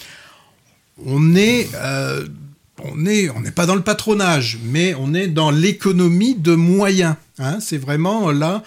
[1.05, 1.69] on est,
[2.85, 7.17] on est, on n'est pas dans le patronage, mais on est dans l'économie de moyens.
[7.39, 7.59] hein.
[7.61, 8.63] c'est vraiment là,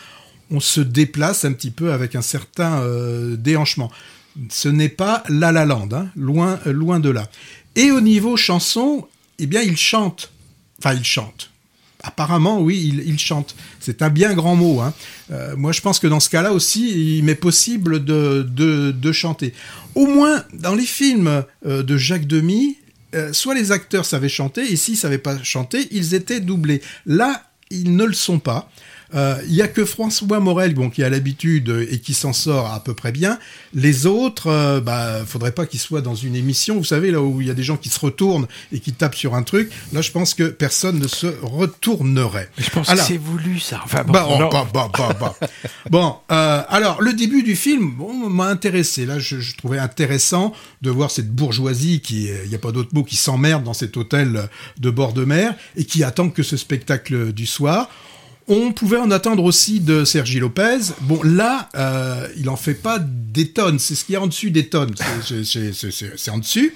[0.51, 3.91] on se déplace un petit peu avec un certain euh, déhanchement.
[4.49, 7.29] Ce n'est pas La La Land, hein, loin, euh, loin de là.
[7.75, 9.07] Et au niveau chanson,
[9.37, 10.31] eh bien, il chante.
[10.79, 11.51] Enfin, il chante.
[12.01, 13.55] Apparemment, oui, il, il chante.
[13.79, 14.79] C'est un bien grand mot.
[14.79, 14.93] Hein.
[15.31, 19.11] Euh, moi, je pense que dans ce cas-là aussi, il m'est possible de, de, de
[19.11, 19.53] chanter.
[19.95, 22.77] Au moins, dans les films euh, de Jacques Demy,
[23.15, 26.81] euh, soit les acteurs savaient chanter, et s'ils savaient pas chanter, ils étaient doublés.
[27.05, 28.69] Là, ils ne le sont pas.
[29.15, 32.33] Euh, Il y a que François Morel, bon, qui a l'habitude euh, et qui s'en
[32.33, 33.39] sort à peu près bien.
[33.73, 37.41] Les autres, euh, bah, faudrait pas qu'ils soient dans une émission, vous savez, là où
[37.41, 39.71] il y a des gens qui se retournent et qui tapent sur un truc.
[39.93, 42.49] Là, je pense que personne ne se retournerait.
[42.57, 43.81] Je pense Alors- que c'est voulu ça.
[43.83, 45.35] Enfin bon, Bah, oh, bah, bah, bah, bah.
[45.89, 49.05] bon, euh, alors le début du film bon, m'a intéressé.
[49.05, 52.89] Là, je, je trouvais intéressant de voir cette bourgeoisie qui, il n'y a pas d'autre
[52.93, 54.49] mot, qui s'emmerde dans cet hôtel
[54.79, 57.89] de bord de mer et qui attend que ce spectacle du soir.
[58.51, 60.79] On pouvait en attendre aussi de Sergi Lopez.
[61.01, 63.77] Bon, là, euh, il en fait pas des tonnes.
[63.77, 64.95] C'est ce qu'il y a en dessus des tonnes.
[65.45, 66.73] C'est- en dessus.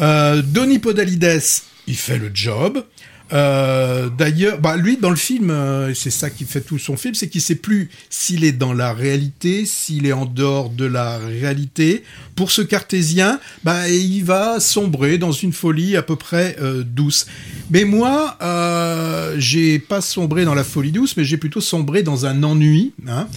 [0.00, 1.40] Euh, Donny Podalides,
[1.86, 2.84] il fait le job.
[3.32, 7.14] Euh, D'ailleurs, bah lui dans le film, euh, c'est ça qui fait tout son film,
[7.14, 11.18] c'est qu'il sait plus s'il est dans la réalité, s'il est en dehors de la
[11.18, 12.04] réalité.
[12.34, 17.26] Pour ce cartésien, bah il va sombrer dans une folie à peu près euh, douce.
[17.70, 18.38] Mais moi,
[19.36, 23.28] j'ai pas sombré dans la folie douce, mais j'ai plutôt sombré dans un ennui hein,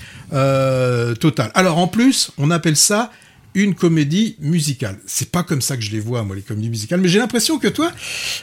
[1.19, 1.51] total.
[1.53, 3.11] Alors en plus, on appelle ça
[3.53, 4.99] une comédie musicale.
[5.05, 7.59] C'est pas comme ça que je les vois, moi, les comédies musicales, mais j'ai l'impression
[7.59, 7.91] que toi,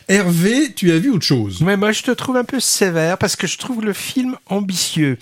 [0.09, 1.61] Hervé, tu as vu autre chose.
[1.61, 5.18] Mais moi, je te trouve un peu sévère parce que je trouve le film ambitieux.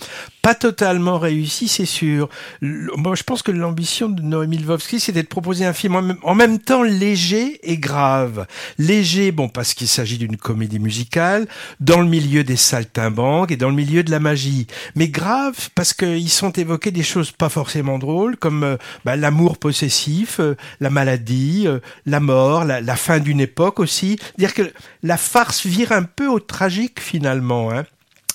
[0.47, 2.29] Pas totalement réussi, c'est sûr.
[2.61, 6.59] Moi, je pense que l'ambition de Noémie Lvovsky, c'était de proposer un film en même,
[6.59, 8.47] temps léger et grave.
[8.77, 11.49] Léger, bon, parce qu'il s'agit d'une comédie musicale,
[11.81, 14.67] dans le milieu des saltimbanques et dans le milieu de la magie.
[14.95, 19.57] Mais grave, parce qu'ils sont évoqués des choses pas forcément drôles, comme euh, bah, l'amour
[19.57, 24.17] possessif, euh, la maladie, euh, la mort, la, la fin d'une époque aussi.
[24.37, 24.71] Dire que
[25.03, 27.69] la farce vire un peu au tragique finalement.
[27.69, 27.83] Hein.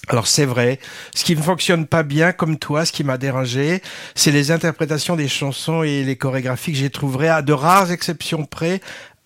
[0.08, 0.80] Alors c'est vrai,
[1.14, 3.82] ce qui ne fonctionne pas bien comme toi, ce qui m'a dérangé,
[4.16, 8.44] c'est les interprétations des chansons et les chorégraphies que j'ai trouvées à de rares exceptions
[8.44, 8.80] près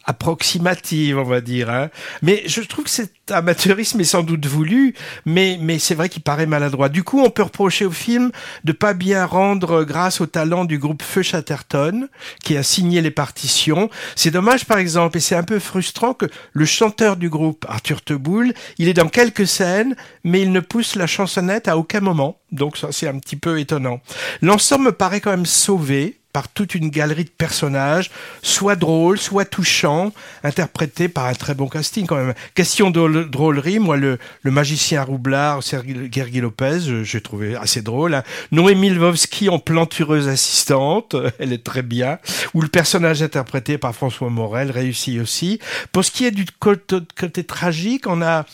[0.07, 1.69] approximative, on va dire.
[1.69, 1.91] Hein.
[2.23, 4.95] Mais je trouve que cet amateurisme est sans doute voulu,
[5.25, 6.89] mais, mais c'est vrai qu'il paraît maladroit.
[6.89, 8.31] Du coup, on peut reprocher au film
[8.65, 12.09] de pas bien rendre grâce au talent du groupe Feu Chatterton,
[12.43, 13.91] qui a signé les partitions.
[14.15, 18.03] C'est dommage, par exemple, et c'est un peu frustrant que le chanteur du groupe, Arthur
[18.03, 22.39] Teboul, il est dans quelques scènes, mais il ne pousse la chansonnette à aucun moment.
[22.53, 24.01] Donc ça, c'est un petit peu étonnant.
[24.41, 28.11] L'ensemble me paraît quand même sauvé par toute une galerie de personnages,
[28.43, 30.13] soit drôles, soit touchants,
[30.45, 32.35] interprétés par un très bon casting quand même.
[32.55, 38.13] Question de drôlerie, moi le, le magicien roublard Sergei Lopez, j'ai trouvé assez drôle.
[38.13, 38.23] Hein.
[38.53, 42.19] Noémie Lvovsky en plantureuse assistante, elle est très bien.
[42.53, 45.59] Ou le personnage interprété par François Morel réussit aussi.
[45.91, 48.45] Pour ce qui est du côté tragique, on a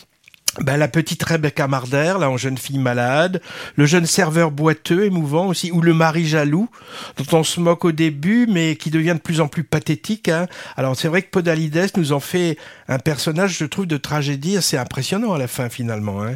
[0.61, 3.41] ben, la petite Rebecca Marder, là, en jeune fille malade,
[3.75, 6.69] le jeune serveur boiteux, émouvant aussi, ou le mari jaloux,
[7.17, 10.29] dont on se moque au début, mais qui devient de plus en plus pathétique.
[10.29, 10.47] Hein.
[10.77, 14.77] Alors c'est vrai que Podalides nous en fait un personnage, je trouve, de tragédie assez
[14.77, 16.23] impressionnant à la fin finalement.
[16.23, 16.35] Hein.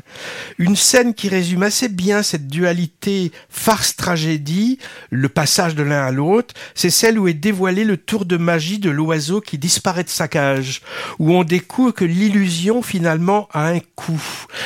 [0.58, 4.80] Une scène qui résume assez bien cette dualité farce-tragédie,
[5.12, 8.80] le passage de l'un à l'autre, c'est celle où est dévoilé le tour de magie
[8.80, 10.82] de l'oiseau qui disparaît de sa cage,
[11.20, 13.80] où on découvre que l'illusion finalement a un.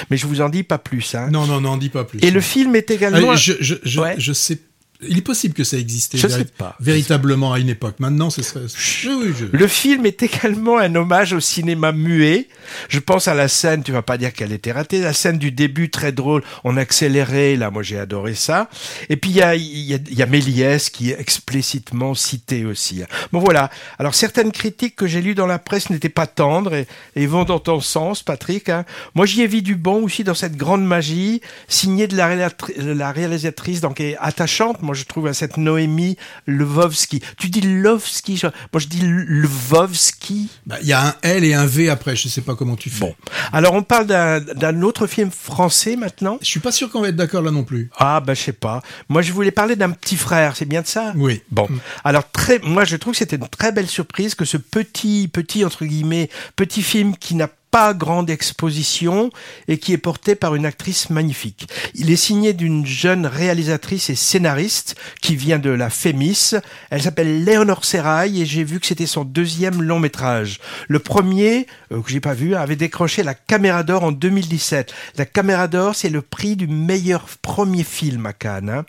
[0.10, 1.16] Mais je vous en dis pas plus.
[1.16, 1.30] Hein.
[1.32, 2.20] Non, non, non, dis pas plus.
[2.22, 3.36] Et le film est également...
[3.36, 4.16] Je, je, je, Ouais.
[4.18, 4.60] je sais.
[5.08, 6.76] Il est possible que ça existait Je sais pas.
[6.80, 7.96] véritablement à une époque.
[8.00, 8.66] Maintenant, ce serait.
[9.08, 12.48] Oui, oui, je- Le film est également un hommage au cinéma muet.
[12.88, 15.52] Je pense à la scène, tu vas pas dire qu'elle était ratée, la scène du
[15.52, 18.70] début très drôle, en accéléré, là, moi j'ai adoré ça.
[19.10, 22.14] Et puis il y a, il y, a, il y a Méliès qui est explicitement
[22.14, 23.02] cité aussi.
[23.32, 23.70] Bon voilà.
[23.98, 27.44] Alors certaines critiques que j'ai lues dans la presse n'étaient pas tendres et, et vont
[27.44, 28.70] dans ton sens, Patrick.
[28.70, 28.86] hein.
[29.16, 33.82] Moi j'y ai vu du bon aussi dans cette grande magie, signée de la réalisatrice,
[33.82, 34.82] donc est attachante.
[34.82, 36.18] Moi je trouve à cette Noémie
[36.48, 37.22] Lvovsky.
[37.38, 40.50] Tu dis Lovsky, je- moi je dis Lvovsky.
[40.66, 42.16] Bah, Il y a un L et un V après.
[42.16, 43.00] Je sais pas comment tu fais.
[43.00, 43.16] Bon.
[43.54, 46.38] Alors on parle d'un autre film français maintenant?
[46.42, 47.90] Je suis pas sûr qu'on va être d'accord là non plus.
[47.98, 48.82] Ah bah je sais pas.
[49.10, 51.14] Moi je voulais parler d'un petit frère, c'est bien de ça?
[51.16, 51.42] Oui.
[51.52, 51.68] Bon,
[52.04, 55.66] alors très, moi je trouve que c'était une très belle surprise que ce petit, petit
[55.66, 59.30] entre guillemets, petit film qui n'a pas grande exposition
[59.68, 61.68] et qui est porté par une actrice magnifique.
[61.96, 66.52] Il est signé d'une jeune réalisatrice et scénariste qui vient de la Fémis.
[66.90, 70.60] Elle s'appelle Léonore Serrail et j'ai vu que c'était son deuxième long métrage.
[70.90, 74.94] Le premier, euh, que j'ai pas vu, avait décroché la Caméra d'Or en 2017.
[75.18, 78.70] La Caméra d'Or, c'est le prix du meilleur premier film à Cannes.
[78.70, 78.86] hein.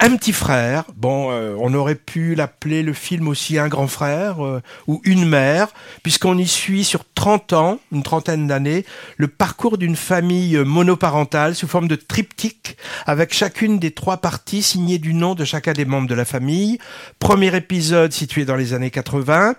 [0.00, 4.44] Un petit frère, bon, euh, on aurait pu l'appeler le film aussi un grand frère
[4.44, 5.66] euh, ou une mère,
[6.04, 8.84] puisqu'on y suit sur 30 ans, une trentaine d'années,
[9.16, 12.76] le parcours d'une famille monoparentale sous forme de triptyque,
[13.06, 16.78] avec chacune des trois parties signées du nom de chacun des membres de la famille.
[17.18, 19.56] Premier épisode situé dans les années 80,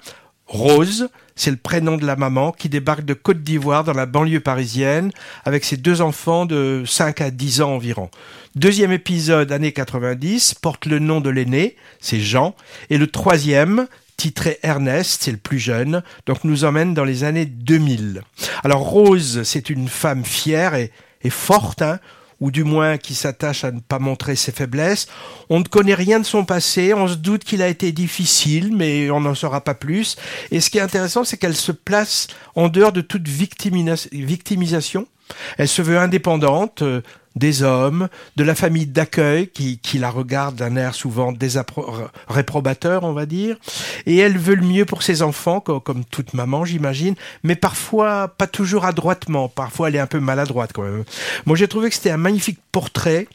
[0.48, 1.10] Rose,
[1.40, 5.10] c'est le prénom de la maman qui débarque de Côte d'Ivoire dans la banlieue parisienne
[5.46, 8.10] avec ses deux enfants de 5 à 10 ans environ.
[8.56, 12.56] Deuxième épisode, année 90, porte le nom de l'aîné, c'est Jean,
[12.90, 13.88] et le troisième,
[14.18, 18.22] titré Ernest, c'est le plus jeune, donc nous emmène dans les années 2000.
[18.66, 22.00] Alors Rose, c'est une femme fière et, et forte, hein,
[22.40, 25.08] ou du moins qui s'attache à ne pas montrer ses faiblesses.
[25.50, 29.10] On ne connaît rien de son passé, on se doute qu'il a été difficile, mais
[29.10, 30.16] on n'en saura pas plus.
[30.52, 35.08] Et ce qui est intéressant, c'est qu'elle se place en dehors de toute victimisation.
[35.58, 37.02] Elle se veut indépendante euh,
[37.36, 41.34] des hommes, de la famille d'accueil qui, qui la regarde d'un air souvent
[42.28, 43.58] réprobateur, on va dire.
[44.06, 48.28] Et elle veut le mieux pour ses enfants, co- comme, toute maman, j'imagine, mais parfois
[48.28, 49.48] pas toujours adroitement.
[49.48, 51.04] Parfois, elle est un peu maladroite quand même.
[51.46, 53.28] Moi, j'ai trouvé que c'était un magnifique portrait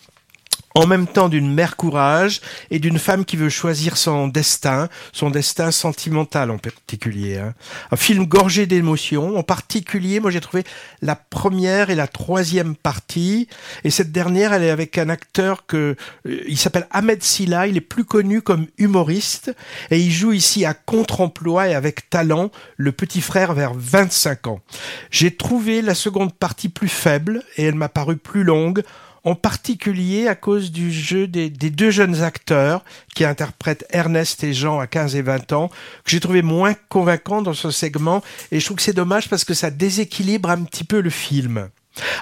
[0.76, 5.30] en même temps d'une mère courage et d'une femme qui veut choisir son destin, son
[5.30, 7.38] destin sentimental en particulier.
[7.38, 7.54] hein.
[7.92, 10.64] Un film gorgé d'émotions, en particulier, moi j'ai trouvé
[11.00, 13.48] la première et la troisième partie,
[13.84, 15.94] et cette dernière, elle est avec un acteur que
[16.26, 19.54] euh, il s'appelle Ahmed Silla, il est plus connu comme humoriste,
[19.92, 24.60] et il joue ici à contre-emploi et avec talent le petit frère vers 25 ans.
[25.12, 28.82] J'ai trouvé la seconde partie plus faible et elle m'a paru plus longue
[29.24, 34.78] en particulier à cause du jeu des, deux jeunes acteurs qui interprètent Ernest et Jean
[34.78, 38.22] à 15 et 20 ans, que j'ai trouvé moins convaincant dans ce segment,
[38.52, 41.68] et je trouve que c'est dommage parce que ça déséquilibre un petit peu le film.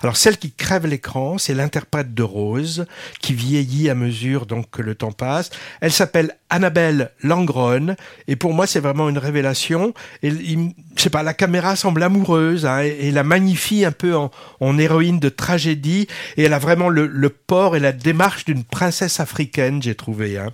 [0.03, 2.86] Alors celle qui crève l'écran, c'est l'interprète de Rose,
[3.20, 5.50] qui vieillit à mesure donc que le temps passe.
[5.80, 7.94] Elle s'appelle Annabelle Langron,
[8.26, 9.94] et pour moi c'est vraiment une révélation.
[10.22, 14.16] Et il- je sais pas, la caméra semble amoureuse hein, et, la magnifie un peu
[14.16, 14.30] en,
[14.61, 18.64] en héroïne de tragédie, et elle a vraiment le, le port et la démarche d'une
[18.64, 20.38] princesse africaine, j'ai trouvé.
[20.38, 20.50] Hein.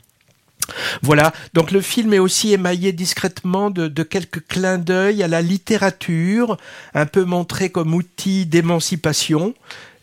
[1.02, 6.56] Voilà, donc le film est aussi émaillé discrètement de, quelques clins d'œil à la littérature,
[6.94, 9.54] un peu montré comme outil d'émancipation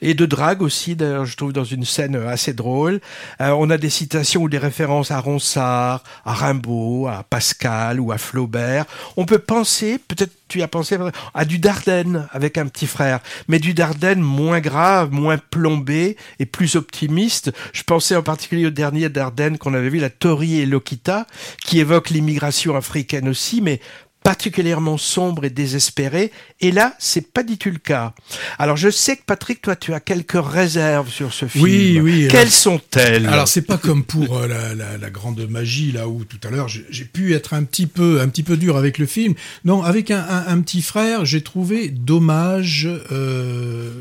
[0.02, 3.00] et de drague aussi, d'ailleurs je trouve dans une scène assez drôle.
[3.42, 8.12] Euh, on a des citations ou des références à Ronsard, à Rimbaud, à Pascal ou
[8.12, 8.86] à Flaubert.
[9.18, 10.98] On peut penser, peut-être tu as pensé
[11.34, 16.46] à du Dardenne avec un petit frère, mais du Dardenne moins grave, moins plombé et
[16.46, 17.52] plus optimiste.
[17.74, 21.26] Je pensais en particulier au dernier Dardenne qu'on avait vu, la Tori et Lokita,
[21.66, 23.80] qui évoque l'immigration africaine aussi, mais
[24.26, 26.32] particulièrement sombre et désespéré.
[26.60, 28.14] Et là, c'est pas du tout le cas.
[28.58, 31.64] Alors, je sais que Patrick, toi, tu as quelques réserves sur ce film.
[31.64, 33.28] Oui, oui, Quelles sont-elles?
[33.28, 36.50] Alors c'est pas comme pour euh, la, la, la grande magie là où tout à
[36.50, 39.36] l'heure j'ai j'ai pu être un petit peu un petit peu dur avec le film.
[39.64, 43.92] Non, avec un, un, un petit frère, j'ai trouvé dommage euh,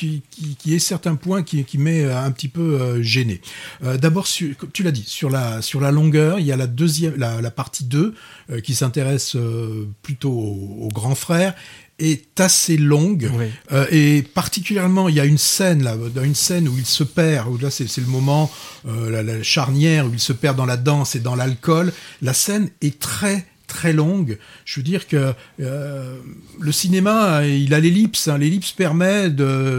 [0.00, 3.40] qui, qui, qui est certains points qui, qui m'est un petit peu euh, gêné.
[3.84, 7.16] Euh, D'abord, tu l'as dit, sur la sur la longueur, il y a la deuxième
[7.16, 8.14] la, la partie 2
[8.50, 11.54] euh, qui s'intéresse euh, plutôt au, au grand frère
[11.98, 13.44] est assez longue Oui.
[13.72, 17.04] euh, et particulièrement, il y a une scène là, dans une scène où il se
[17.04, 18.50] perd, où là c'est c'est le moment,
[18.88, 21.92] euh, la, la charnière où il se perd dans la danse et dans l'alcool.
[22.22, 24.38] La scène est très très longue.
[24.64, 26.18] Je veux dire que euh,
[26.60, 28.26] le cinéma, il a l'ellipse.
[28.26, 28.36] Hein.
[28.36, 29.30] L'ellipse permet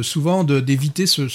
[0.02, 1.28] souvent d'éviter ce,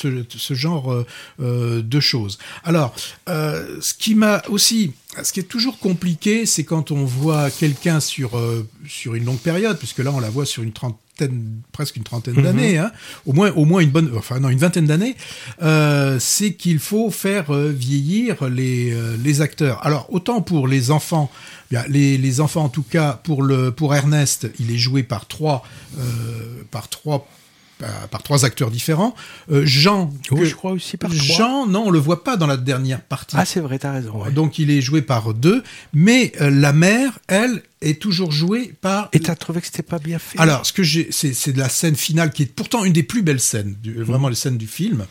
[0.54, 1.06] genre euh,
[1.40, 2.38] euh, de choses.
[2.64, 2.96] Alors,
[3.28, 4.92] ce qui m'a aussi,
[5.22, 8.40] ce qui est toujours compliqué, c'est quand on voit quelqu'un sur
[8.88, 10.98] sur une longue période, puisque là on la voit sur une trentaine,
[11.72, 12.90] presque une trentaine d'années, hein,
[13.24, 15.16] au moins au moins une bonne, enfin non une vingtaine d'années,
[15.62, 19.84] euh, c'est qu'il faut faire euh, vieillir les euh, les acteurs.
[19.86, 21.30] Alors autant pour les enfants,
[21.70, 25.26] bien, les les enfants en tout cas pour le pour Ernest, il est joué par
[25.26, 25.62] trois
[26.70, 27.26] par trois
[27.78, 29.14] par par trois acteurs différents.
[29.52, 31.22] Euh, Jean, Oui, que- je crois aussi par trois.
[31.36, 33.36] Jean, non, on le voit pas dans la dernière partie.
[33.38, 34.22] Ah, c'est vrai, t'as raison.
[34.24, 34.30] ouais.
[34.30, 35.62] Donc il est joué par deux,
[35.92, 39.08] mais euh, la mère, elle, est toujours jouée par.
[39.12, 40.38] Et t'as trouvé que c'était pas bien fait?
[40.38, 43.02] Alors, ce que j'ai, c'est, c'est de la scène finale qui est pourtant une des
[43.02, 45.04] plus belles scènes, du- vraiment les scènes du film,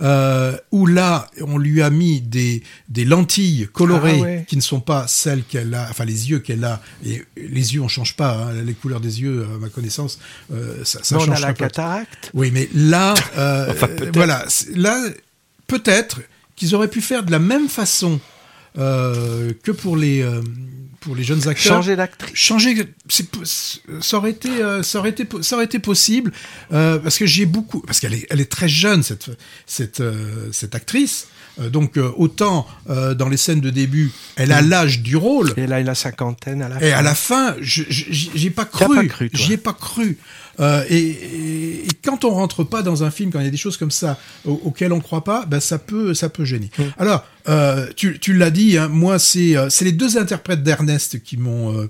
[0.00, 4.44] euh, où là, on lui a mis des, des lentilles colorées Ah ouais.
[4.48, 6.80] qui ne sont pas celles qu'elle a, enfin les yeux qu'elle a.
[7.04, 8.32] Et les yeux, on change pas.
[8.48, 10.18] hein, les couleurs des yeux, à ma connaissance,
[10.54, 11.64] euh, ça, ça Non, on change a la pas.
[11.66, 12.30] cataracte.
[12.32, 15.02] Oui, mais là, euh, Enfin, voilà, là,
[15.66, 16.20] peut-être
[16.56, 18.18] qu'ils auraient pu faire de la même façon
[18.78, 20.22] euh, que pour les
[21.00, 21.74] pour les jeunes acteurs.
[21.74, 22.34] Changer d'actrice.
[22.34, 22.88] Changer,
[24.00, 26.32] ça aurait été, euh, ça aurait été, ça aurait été possible
[26.72, 29.30] euh, parce que j'ai beaucoup, parce qu'elle est, elle est très jeune cette
[29.66, 31.28] cette euh, cette actrice.
[31.72, 35.54] Donc autant dans les scènes de début, elle a l'âge du rôle.
[35.56, 36.98] Et là, il a cinquantaine à la Et fin.
[36.98, 38.94] à la fin, j'y j'y ai pas cru.
[38.94, 40.18] pas cru, toi J'y ai pas cru.
[40.60, 43.50] Euh, et, et- et quand on rentre pas dans un film, quand il y a
[43.50, 46.70] des choses comme ça au- auxquelles on croit pas, ben ça peut, ça peut gêner.
[46.98, 51.22] Alors, euh, tu, tu l'as dit, hein, moi c'est, euh, c'est les deux interprètes d'Ernest
[51.22, 51.88] qui m'ont,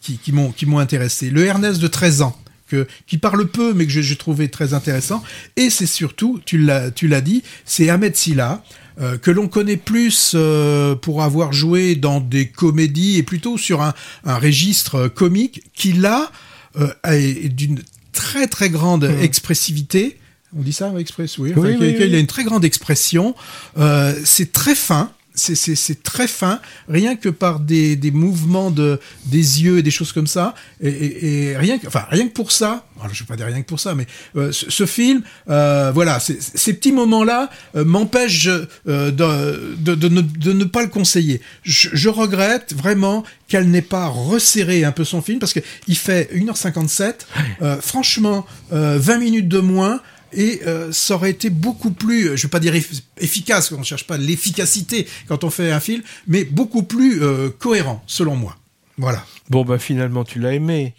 [0.00, 1.30] qui, qui m'ont, qui m'ont intéressé.
[1.30, 2.36] Le Ernest de 13 ans.
[2.68, 5.22] Que, qui parle peu, mais que j'ai j'ai trouvé très intéressant.
[5.54, 8.64] Et c'est surtout, tu l'as, tu l'as dit, c'est Ahmed Silla,
[9.00, 13.82] euh, que l'on connaît plus euh, pour avoir joué dans des comédies et plutôt sur
[13.82, 13.94] un,
[14.24, 16.32] un registre euh, comique, qui là
[16.78, 20.18] euh, d'une très très grande expressivité.
[20.56, 21.52] On dit ça, express, oui.
[21.52, 22.14] Enfin, Oui, oui.
[22.14, 23.34] a une très grande expression.
[23.78, 25.10] Euh, c'est très fin.
[25.36, 30.26] C'est, très fin, rien que par des, mouvements de, des yeux et des choses comme
[30.26, 30.54] ça.
[30.80, 33.80] Et, rien que, enfin, rien que pour ça, je vais pas dire rien que pour
[33.80, 34.06] ça, mais
[34.36, 40.88] euh, ce, film, euh, voilà, ces petits moments-là euh, m'empêchent de, ne, ne pas le
[40.88, 41.40] conseiller.
[41.62, 45.96] Je, je regrette vraiment qu'elle n'ait pas resserré un peu son film parce que il
[45.96, 47.14] fait 1h57.
[47.62, 50.00] Euh, franchement, euh, 20 minutes de moins.
[50.32, 53.84] Et euh, ça aurait été beaucoup plus, je vais pas dire eff- efficace, on ne
[53.84, 58.56] cherche pas l'efficacité quand on fait un film, mais beaucoup plus euh, cohérent, selon moi.
[58.98, 59.24] Voilà.
[59.50, 60.94] Bon, bah finalement, tu l'as aimé.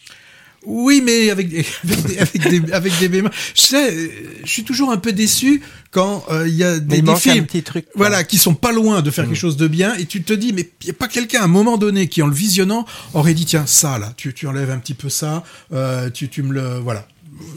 [0.65, 3.31] Oui, mais avec des, avec des, avec des, avec des bémols.
[3.55, 4.09] Je sais, euh,
[4.43, 5.61] je suis toujours un peu déçu
[5.91, 9.09] quand euh, il y a des, des films, truc, voilà, qui sont pas loin de
[9.09, 11.41] faire quelque chose de bien, et tu te dis, mais il y a pas quelqu'un
[11.41, 14.45] à un moment donné qui, en le visionnant, aurait dit, tiens, ça là, tu, tu
[14.47, 17.07] enlèves un petit peu ça, euh, tu, tu me le, voilà,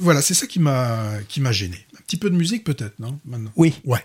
[0.01, 1.76] voilà, c'est ça qui m'a, qui m'a gêné.
[1.99, 3.51] Un petit peu de musique peut-être, non Maintenant?
[3.57, 3.81] Oui.
[3.85, 4.05] Ouais.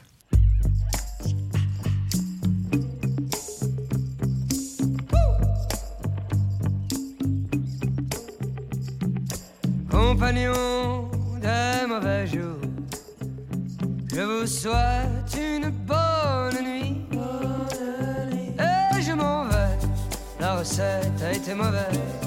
[9.89, 11.09] Compagnons
[11.41, 12.59] des mauvais jours,
[14.13, 17.01] je vous souhaite une bonne nuit.
[18.59, 19.77] Et je m'en vais,
[20.39, 22.24] la recette a été mauvaise.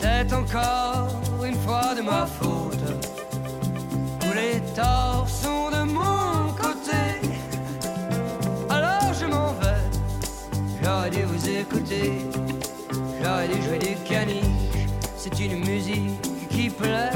[0.00, 1.08] C'est encore
[1.44, 2.86] une fois de ma faute.
[4.20, 7.02] Tous les torts sont de mon côté.
[8.68, 9.84] Alors je m'en vais,
[10.82, 12.26] j'aurais dû vous écouter.
[13.22, 14.86] J'aurais dû jouer du caniche,
[15.16, 17.10] c'est une musique qui plaît.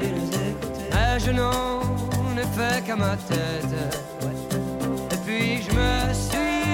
[0.00, 0.88] Dû nous écouter.
[0.92, 1.80] Mais je n'en
[2.36, 3.76] ai fait qu'à ma tête.
[5.12, 6.65] Et puis je me suis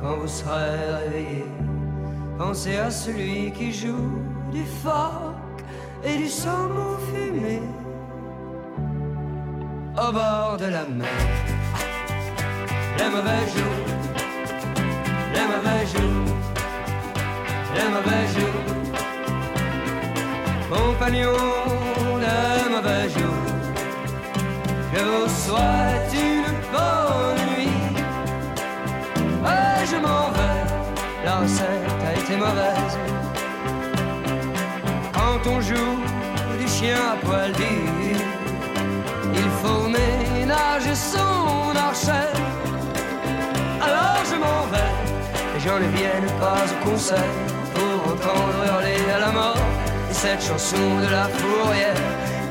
[0.00, 1.44] quand vous serez réveillé,
[2.38, 4.22] pensez à celui qui joue
[4.52, 5.62] du phoque
[6.04, 7.60] et du saumon fumé
[9.92, 11.08] au bord de la mer.
[12.98, 13.86] Les mauvais jours,
[15.34, 16.36] les mauvais jours,
[17.76, 18.64] les mauvais jours,
[20.70, 23.50] compagnons de mauvais jours.
[24.92, 26.09] Je vous souhaite
[29.90, 30.62] je m'en vais,
[31.24, 32.94] la recette a été mauvaise.
[35.12, 35.96] Quand on joue
[36.60, 38.20] du chien à poil dur,
[39.34, 42.30] il faut ménager son archet.
[43.86, 44.92] Alors je m'en vais,
[45.54, 47.34] les gens ne viennent pas au concert
[47.74, 49.66] pour entendre hurler à la mort.
[50.10, 52.02] Et cette chanson de la fourrière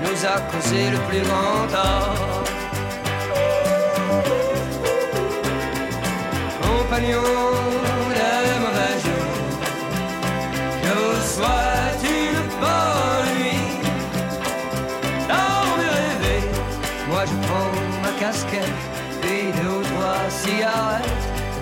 [0.03, 2.38] nous a causé le plus grand tort.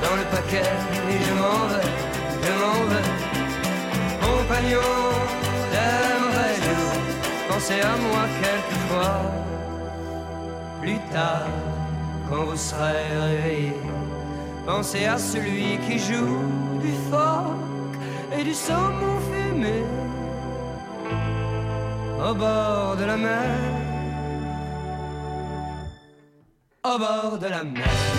[0.01, 0.69] Dans le paquet.
[1.09, 1.89] Et je m'en vais,
[2.43, 3.07] je m'en vais.
[4.21, 5.07] Compagnons
[5.73, 6.99] des mauvais jours,
[7.49, 9.21] pensez à moi quelquefois.
[10.81, 11.47] Plus tard,
[12.29, 13.73] quand vous serez réveillés,
[14.67, 16.43] pensez à celui qui joue
[16.81, 17.97] du phoque
[18.37, 19.81] et du saumon fumé
[22.19, 23.47] au bord de la mer.
[26.83, 28.17] Au bord de la mer.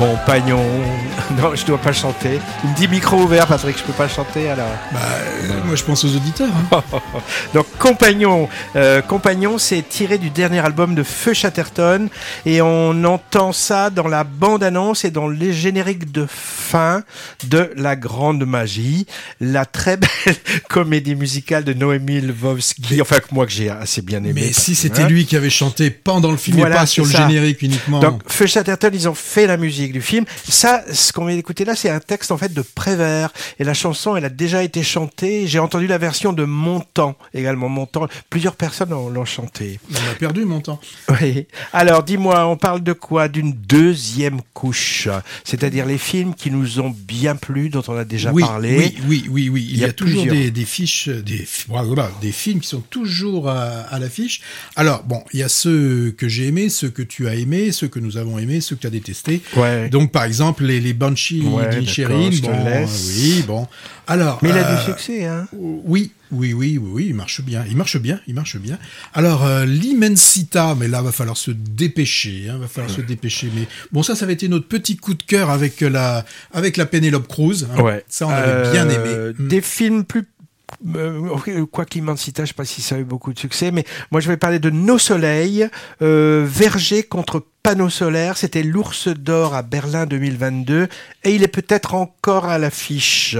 [0.00, 0.99] Compagnon.
[1.40, 2.38] Non, je dois pas chanter.
[2.64, 4.68] Il me dit micro ouvert, Patrick, je peux pas chanter alors.
[4.92, 6.50] Bah, euh, moi je pense aux auditeurs.
[6.72, 6.82] hein.
[7.54, 12.08] Donc Compagnon, euh, Compagnon, c'est tiré du dernier album de Feu Chatterton
[12.44, 17.04] et on entend ça dans la bande-annonce et dans les génériques de fin
[17.44, 19.06] de La Grande Magie,
[19.40, 20.36] la très belle
[20.68, 24.32] comédie musicale de Noémie Lvovsky, enfin que moi que j'ai assez bien aimé.
[24.34, 25.08] Mais si c'était hein.
[25.08, 28.00] lui qui avait chanté pendant le film Voilà, et pas sur le générique uniquement.
[28.00, 30.26] Donc, Feu Chatterton, ils ont fait la musique du film.
[30.46, 33.32] Ça, ce qu'on vient d'écouter là, c'est un texte en fait de Prévert.
[33.58, 35.46] Et la chanson, elle a déjà été chantée.
[35.46, 37.68] J'ai entendu la version de Montant également.
[37.68, 39.80] Montant, plusieurs personnes l'ont chantée.
[39.90, 40.80] On a perdu mon temps.
[41.20, 41.46] Oui.
[41.72, 43.28] Alors, dis-moi, on parle de quoi?
[43.28, 45.08] D'une deuxième couche.
[45.44, 48.76] C'est-à-dire les films qui nous ont bien plu, dont on a déjà oui, parlé.
[48.76, 49.68] oui, oui, oui, oui.
[49.70, 50.44] Il, y a, toujours plusieurs.
[50.44, 54.40] des, des fiches, des, voilà, des films qui sont toujours à, à l'affiche.
[54.76, 57.88] Alors, bon, il y a ceux que j'ai aimés, ceux que tu as aimés, ceux
[57.88, 59.42] que nous avons aimés, ceux que tu as détestés.
[59.56, 59.88] Ouais.
[59.88, 63.12] Donc, par exemple, les, les Banshee Ouais, bon, laisse.
[63.18, 63.66] oui, bon.
[64.06, 67.40] Alors, Mais il a euh, du succès, hein Oui, oui, oui, oui, oui, il marche
[67.42, 68.78] bien, il marche bien, il marche bien.
[69.14, 73.50] Alors, euh, l'immensita, mais là, va falloir se dépêcher, hein, va falloir se dépêcher.
[73.54, 76.86] Mais bon, ça, ça avait été notre petit coup de cœur avec la, avec la
[76.86, 77.66] Penelope Cruz.
[77.76, 77.80] hein.
[77.82, 78.04] Ouais.
[78.08, 79.34] Ça, on avait bien Euh, aimé.
[79.38, 79.48] Mm.
[79.48, 80.24] Des films plus
[80.96, 83.84] euh, ok, quoi qu'Immensita, je sais pas si ça a eu beaucoup de succès, mais
[84.10, 85.68] moi je vais parler de Nos Soleils,
[86.02, 90.88] euh, Verger contre panneau solaire, c'était l'ours d'or à Berlin 2022,
[91.24, 93.36] et il est peut-être encore à l'affiche.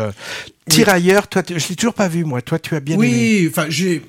[0.68, 3.07] Tirailleurs, toi, je l'ai toujours pas vu, moi, toi tu as bien aimé.
[3.07, 4.03] Oui, enfin, j'ai.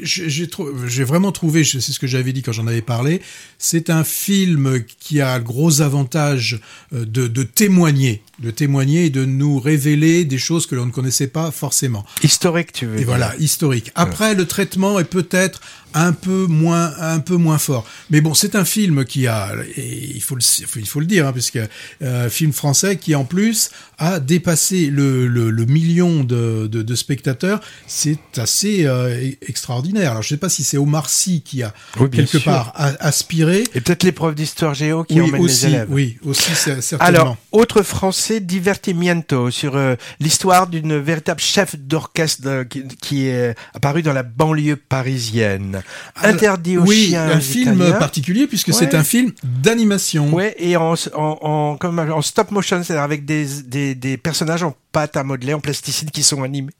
[0.00, 3.20] J'ai vraiment trouvé, c'est ce que j'avais dit quand j'en avais parlé,
[3.58, 6.60] c'est un film qui a le gros avantage
[6.94, 10.90] euh, de, de témoigner, de témoigner et de nous révéler des choses que l'on ne
[10.90, 12.04] connaissait pas forcément.
[12.22, 13.06] Historique, tu veux Et dire.
[13.06, 13.90] voilà, historique.
[13.94, 15.60] Après, le traitement est peut-être
[15.94, 17.86] un peu moins, un peu moins fort.
[18.10, 20.42] Mais bon, c'est un film qui a, et il faut le,
[20.76, 21.58] il faut le dire, hein, puisque
[22.02, 23.70] euh, film français qui en plus
[24.04, 27.60] a dépassé le, le, le million de, de, de spectateurs.
[27.86, 30.10] C'est assez euh, e- extraordinaire.
[30.10, 32.44] Alors, je sais pas si c'est Omar Sy qui a Oui, quelque sûr.
[32.44, 33.62] part a- aspiré.
[33.74, 35.86] Et peut-être l'épreuve d'histoire géo qui Oui, emmène aussi, les élèves.
[35.90, 37.04] oui, aussi, certainement.
[37.04, 43.54] Alors, autre français, Divertimiento, sur euh, l'histoire d'une véritable chef d'orchestre euh, qui, qui est
[43.72, 45.80] apparue dans la banlieue parisienne.
[46.22, 47.92] Interdit aux oui, chiens un film italiens.
[47.98, 50.32] particulier puisque c'est un film d'animation.
[50.32, 54.62] Ouais, et en, en, en, comme en stop motion, c'est-à-dire avec des, des, des personnages
[54.62, 56.72] en pâte à modeler, en plasticine qui sont animés.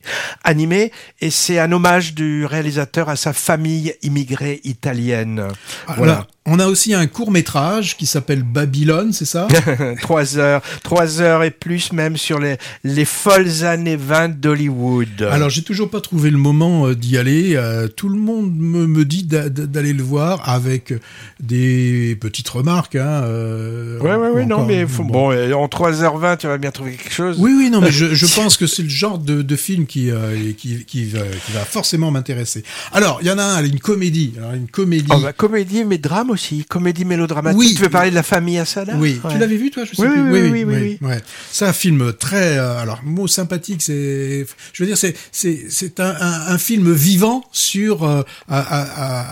[0.44, 5.38] animés et c'est un hommage du réalisateur à sa famille immigrée italienne.
[5.38, 5.54] Alors,
[5.96, 6.26] Voilà.
[6.44, 9.46] On a aussi un court métrage qui s'appelle Babylone, c'est ça
[10.02, 15.22] trois heures, trois heures et plus même sur les, les folles années 20 d'Hollywood.
[15.30, 17.54] Alors j'ai toujours pas trouvé le moment euh, d'y aller.
[17.54, 20.92] Euh, tout le monde me, me dit d'a- d'a- d'aller le voir avec
[21.40, 22.96] des petites remarques.
[22.96, 26.92] Hein, euh, ouais, ouais, ouais, non, mais faut- bon, en 3h20, tu vas bien trouver
[26.94, 27.36] quelque chose.
[27.38, 30.10] Oui, oui, non, mais je, je pense que c'est le genre de, de film qui,
[30.10, 32.64] euh, qui, qui, va, qui va forcément m'intéresser.
[32.92, 34.34] Alors, il y en a un, une comédie.
[34.38, 35.06] Alors, une comédie.
[35.10, 36.64] Oh, bah, comédie, mais drame aussi.
[36.64, 37.58] Comédie mélodramatique.
[37.58, 37.74] Oui.
[37.76, 39.32] Tu veux parler de la famille Assada Oui, Ouais.
[39.32, 40.20] tu l'avais vu toi, je sais Oui, plus.
[40.32, 41.20] oui, oui, oui, oui, ouais.
[41.50, 46.00] C'est un film très, euh, alors mot sympathique, c'est, je veux dire, c'est c'est c'est
[46.00, 48.82] un, un, un film vivant sur euh, à- à-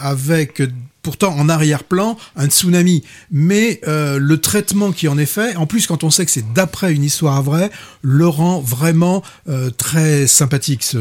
[0.07, 0.62] à- avec
[1.03, 5.86] pourtant en arrière-plan un tsunami, mais euh, le traitement qui en est fait, en plus
[5.86, 7.70] quand on sait que c'est d'après une histoire vraie,
[8.03, 10.98] le rend vraiment euh, très sympathique ce,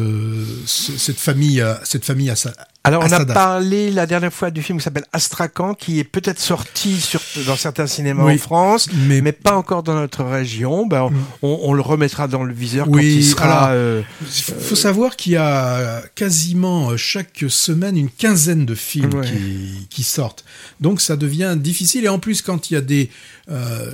[0.65, 2.29] ce- cette famille, euh, cette famille
[2.85, 6.39] Alors, on a parlé la dernière fois du film qui s'appelle Astrakhan, qui est peut-être
[6.39, 8.35] sorti sur, dans certains cinémas Oui.
[8.35, 9.23] en France, Mais- Mm.
[9.25, 10.87] mais, pas encore dans notre région.
[10.87, 11.09] Ben,
[11.41, 13.65] on, on le remettra dans le viseur quand Oui, il sera.
[13.65, 14.01] alors, euh,
[14.61, 19.25] faut savoir qu'il y a quasiment euh, chaque semaine une quinzaine de films Ouais.
[19.27, 20.45] qui, qui sortent.
[20.79, 22.05] Donc ça devient difficile.
[22.05, 23.09] Et en plus, quand il y a des,
[23.51, 23.91] euh,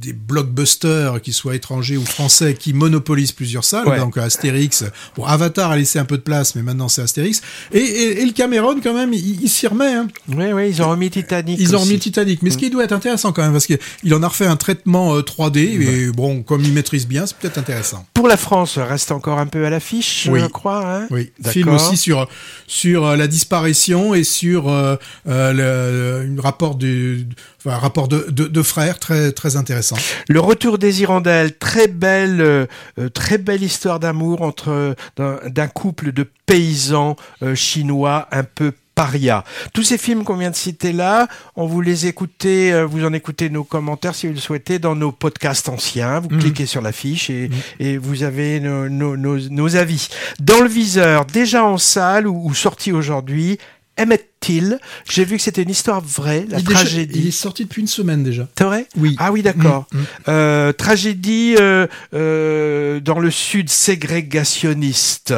[0.00, 3.98] des blockbusters, qu'ils soient étrangers ou français, qui monopolisent plusieurs salles, Ouais.
[3.98, 4.84] donc Astérix,
[5.16, 7.42] bon, Avatar a laissé un peu de place, mais maintenant c'est Astérix.
[7.72, 9.92] Et, et, et le Cameron, quand même, il, il s'y remet.
[9.94, 10.08] Hein.
[10.28, 11.58] Oui, oui, ils ont remis Titanic.
[11.60, 12.42] Ils ont remis Titanic.
[12.42, 15.14] Mais ce qui doit être intéressant quand même, parce qu'il en a refait un traitement
[15.14, 18.06] euh, 3D, et bon, comme il maîtrise bien, c'est peut-être intéressant.
[18.14, 20.40] Pour la France, reste encore un peu à l'affiche, Oui.
[20.40, 20.86] je crois.
[20.86, 22.26] Hein Oui, film aussi sur
[22.66, 24.96] sur euh, la disparition et sur euh,
[25.28, 27.26] euh, le, un rapport du
[27.64, 29.96] enfin, un rapport de, de, de frères très très intéressant.
[30.28, 32.66] Le retour des Hirondelles, très belle, euh,
[32.98, 39.44] euh, très belle histoire d'amour entre d'un couple de paysans euh, chinois un peu paria.
[39.72, 43.12] Tous ces films qu'on vient de citer là, on vous les écoutez, euh, vous en
[43.14, 46.20] écoutez nos commentaires si vous le souhaitez dans nos podcasts anciens.
[46.20, 46.38] Vous Mhm.
[46.40, 47.48] cliquez sur la fiche et,
[47.78, 50.08] et vous avez nos, nos, nos, nos avis.
[50.40, 53.58] Dans le viseur, déjà en salle ou, ou sorti aujourd'hui,
[53.98, 54.78] Emmett Till.
[55.08, 57.20] J'ai vu que c'était une histoire vraie, la il, déjà- tragédie.
[57.20, 58.48] il est sorti depuis une semaine déjà.
[58.56, 58.86] C'est vrai?
[58.96, 59.14] Oui.
[59.18, 59.86] Ah oui, d'accord.
[59.92, 60.04] Mm, mm.
[60.28, 65.34] Euh, tragédie euh, euh, dans le sud ségrégationniste.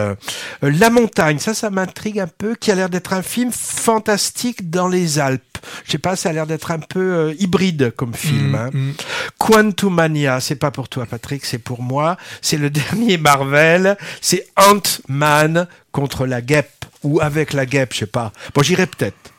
[0.62, 4.88] La montagne, ça, ça m'intrigue un peu, qui a l'air d'être un film fantastique dans
[4.88, 5.42] les Alpes.
[5.84, 8.50] Je sais pas, ça a l'air d'être un peu hybride comme film.
[8.50, 8.70] Mm, hein.
[8.72, 8.92] mm.
[9.38, 12.16] Quantumania, c'est pas pour toi Patrick, c'est pour moi.
[12.40, 13.96] C'est le dernier Marvel.
[14.20, 18.32] C'est Ant-Man contre la guêpe ou avec la guêpe, je sais pas.
[18.54, 19.31] Bon, j'irai peut-être.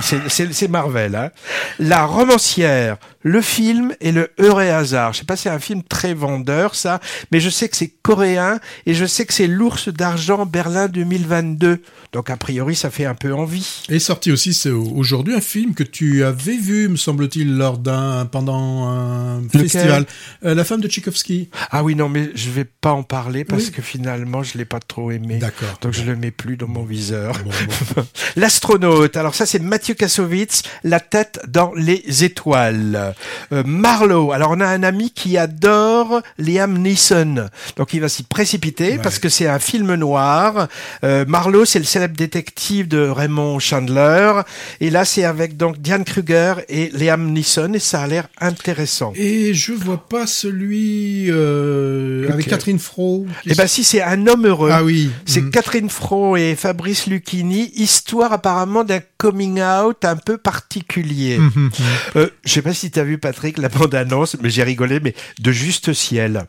[0.00, 1.14] C'est- Marvel.
[1.14, 1.30] Hein.
[1.78, 5.12] La romancière, le film et le heureux hasard.
[5.12, 7.00] Je sais pas, c'est un film très vendeur ça,
[7.32, 11.82] mais je sais que c'est coréen et je sais que c'est l'ours d'argent Berlin 2022.
[12.12, 13.82] Donc a priori, ça fait un peu envie.
[13.88, 18.26] Est sorti aussi c'est aujourd'hui un film que tu avais vu, me semble-t-il, lors d'un
[18.26, 19.60] pendant un Lequel?
[19.62, 20.06] festival.
[20.44, 21.50] Euh, la femme de Tchaïkovski.
[21.70, 23.72] Ah oui, non, mais je vais pas en parler parce Oui.
[23.72, 25.38] que finalement, je l'ai pas trop aimé.
[25.38, 25.78] D'accord.
[25.82, 27.34] Donc je le mets plus dans mon viseur.
[27.44, 27.50] Bon,
[27.96, 28.06] bon.
[28.36, 29.16] L'astronaute.
[29.16, 33.14] Alors ça, c'est Mathieu Kassovitz, la tête dans les étoiles.
[33.52, 34.32] Euh, Marlowe.
[34.32, 37.48] Alors on a un ami qui adore Liam Neeson.
[37.76, 38.98] Donc il va s'y précipiter Ouais.
[39.02, 40.68] parce que c'est un film noir.
[41.04, 44.32] Euh, Marlowe, c'est le célèbre détective de Raymond Chandler.
[44.80, 49.12] Et là, c'est avec donc Diane Kruger et Liam Neeson et ça a l'air intéressant.
[49.16, 53.26] Et je vois pas celui euh, avec Catherine Fro.
[53.46, 54.70] Eh ben si, c'est un homme heureux.
[54.72, 55.10] ah oui.
[55.26, 55.50] C'est Mm.
[55.50, 59.00] Catherine Fro et Fabrice Lucchini, histoire apparemment d'un
[59.44, 61.38] coming out un peu particulier.
[61.38, 61.70] Mhm, mhm.
[62.16, 65.00] Euh, je sais pas si tu as vu Patrick la bande annonce, mais j'ai rigolé,
[65.00, 66.44] mais de juste ciel.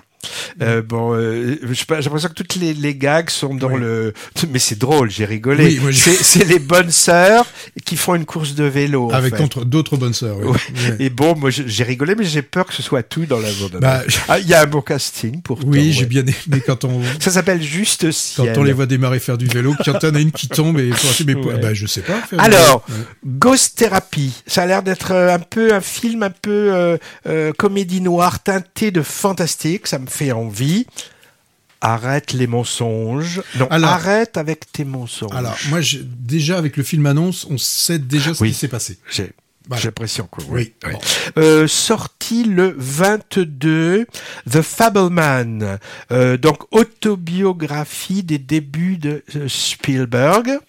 [0.61, 3.79] Euh, bon, euh, j'ai l'impression que toutes les, les gags sont dans Oui.
[3.79, 4.13] le.
[4.49, 5.79] Mais c'est drôle, j'ai rigolé.
[5.83, 7.45] Oui, c'est les bonnes sœurs
[7.85, 9.05] qui font une course de vélo.
[9.07, 9.41] en Avec fait.
[9.41, 10.37] contre- d'autres bonnes sœurs.
[10.39, 10.47] oui.
[10.47, 10.89] Ouais.
[10.89, 10.95] Ouais.
[10.99, 13.77] Et bon, moi j'ai rigolé, mais j'ai peur que ce soit tout dans la bande
[13.79, 14.01] Bah.
[14.27, 15.67] Ah, Il y a un beau casting pourtant.
[15.67, 15.91] oui, ouais.
[15.91, 18.53] j'ai bien aimé quand on Ça s'appelle Juste quand ciel.
[18.57, 20.89] on les voit démarrer faire du vélo, quand en a une qui tombe et
[21.25, 22.19] mais bah, je sais pas.
[22.21, 22.85] faire Alors.
[23.25, 27.51] Ghost Therapy, ça a l'air d'être euh, un peu un film un peu euh, euh,
[27.57, 30.85] comédie noire teinté de fantastique, ça me fait envie.
[31.81, 33.41] Arrête les mensonges.
[33.59, 35.33] Non, Alors- arrête avec tes mensonges.
[35.35, 38.49] Alors, moi, déjà avec le film annonce, on sait déjà ce Oui.
[38.49, 38.97] qui s'est passé.
[39.11, 39.31] j'ai
[39.67, 39.83] Voilà.
[39.85, 40.73] l'impression que Oui.
[40.85, 40.91] oui.
[40.93, 40.99] Bon.
[41.41, 44.05] Euh, sorti le 22,
[44.49, 45.79] The Fableman,
[46.11, 50.59] euh, donc autobiographie des débuts de euh, Spielberg.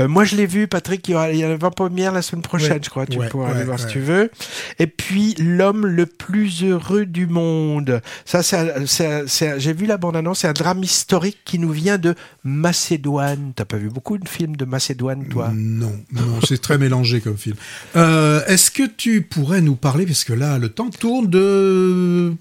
[0.00, 2.22] Euh, moi, je l'ai vu, Patrick, il y aura- il y a la première la
[2.22, 2.80] semaine prochaine, Ouais.
[2.84, 3.06] je crois.
[3.06, 4.30] Tu Ouais, pourras ouais, aller voir si tu veux.
[4.78, 8.00] Et puis, L'homme le plus heureux du monde.
[8.24, 12.14] Ça, c'est j'ai vu la bande-annonce, c'est un drame historique qui nous vient de
[12.44, 13.52] Macédoine.
[13.54, 15.50] T'as pas vu beaucoup de films de Macédoine, toi?
[15.54, 17.56] Non, non, c'est très mélangé comme film.
[17.96, 22.34] Euh, Est-ce que tu pourrais nous parler, parce que là, le temps tourne de...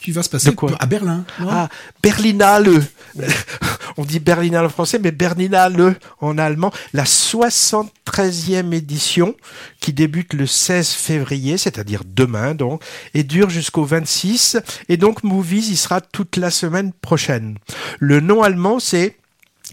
[0.00, 1.68] Qui va se passer à Berlin Ah,
[2.02, 2.82] Berlinale.
[3.96, 6.72] On dit Berlinale en français, mais Berlinale en allemand.
[6.92, 9.34] La 73e édition
[9.80, 12.82] qui débute le 16 février, c'est-à-dire demain donc,
[13.14, 14.58] et dure jusqu'au 26.
[14.88, 17.58] Et donc Movies y sera toute la semaine prochaine.
[17.98, 19.16] Le nom allemand, c'est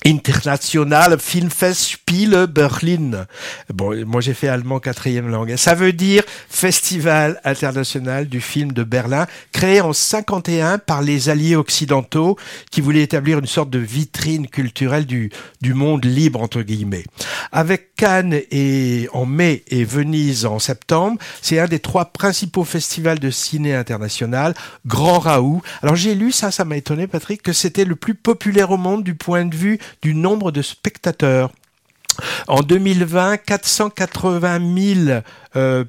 [0.05, 3.25] International Filmfestspiele Berlin.
[3.73, 5.55] Bon, moi j'ai fait allemand quatrième langue.
[5.55, 11.55] Ça veut dire Festival international du film de Berlin, créé en 51 par les alliés
[11.55, 12.37] occidentaux
[12.71, 15.31] qui voulaient établir une sorte de vitrine culturelle du,
[15.61, 17.05] du monde libre entre guillemets.
[17.51, 23.19] Avec Cannes et en mai et Venise en septembre, c'est un des trois principaux festivals
[23.19, 24.53] de ciné international,
[24.85, 25.61] Grand Raoult.
[25.81, 29.03] Alors j'ai lu ça, ça m'a étonné Patrick, que c'était le plus populaire au monde
[29.03, 31.51] du point de vue du nombre de spectateurs.
[32.47, 34.59] En 2020, 480
[35.05, 35.21] 000
[35.55, 35.83] euh,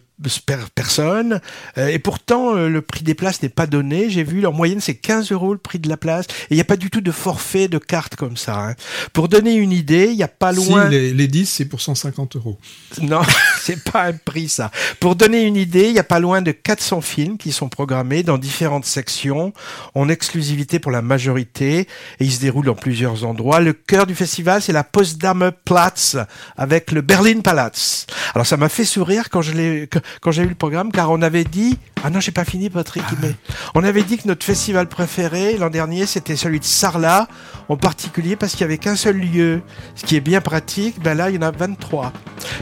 [0.75, 1.41] personnes.
[1.79, 4.11] Euh, et pourtant, euh, le prix des places n'est pas donné.
[4.11, 6.27] J'ai vu, en moyenne, c'est 15 euros le prix de la place.
[6.27, 8.57] Et il n'y a pas du tout de forfait de carte comme ça.
[8.71, 8.75] hein.
[9.13, 10.89] Pour donner une idée, il n'y a pas Si, loin...
[10.89, 12.59] les, les 10, c'est pour 150 euros.
[13.03, 13.21] Non,
[13.61, 14.71] c'est pas un prix ça.
[15.01, 18.23] Pour donner une idée, il y a pas loin de 400 films qui sont programmés
[18.23, 19.53] dans différentes sections,
[19.95, 21.89] en exclusivité pour la majorité, et
[22.21, 23.61] ils se déroulent dans plusieurs endroits.
[23.61, 26.17] Le cœur du festival, c'est la Potsdamer Platz
[26.57, 28.07] avec le Berlin Palace.
[28.35, 29.89] Alors ça m'a fait sourire quand je l'ai,
[30.21, 33.05] quand j'ai eu le programme, car on avait dit, ah non, j'ai pas fini, Patrick,
[33.23, 33.33] mais
[33.75, 37.29] on avait dit que notre festival préféré l'an dernier, c'était celui de Sarlat,
[37.69, 39.61] en particulier parce qu'il y avait qu'un seul lieu,
[39.95, 41.01] ce qui est bien pratique.
[41.03, 42.13] Ben là, il y en a 23.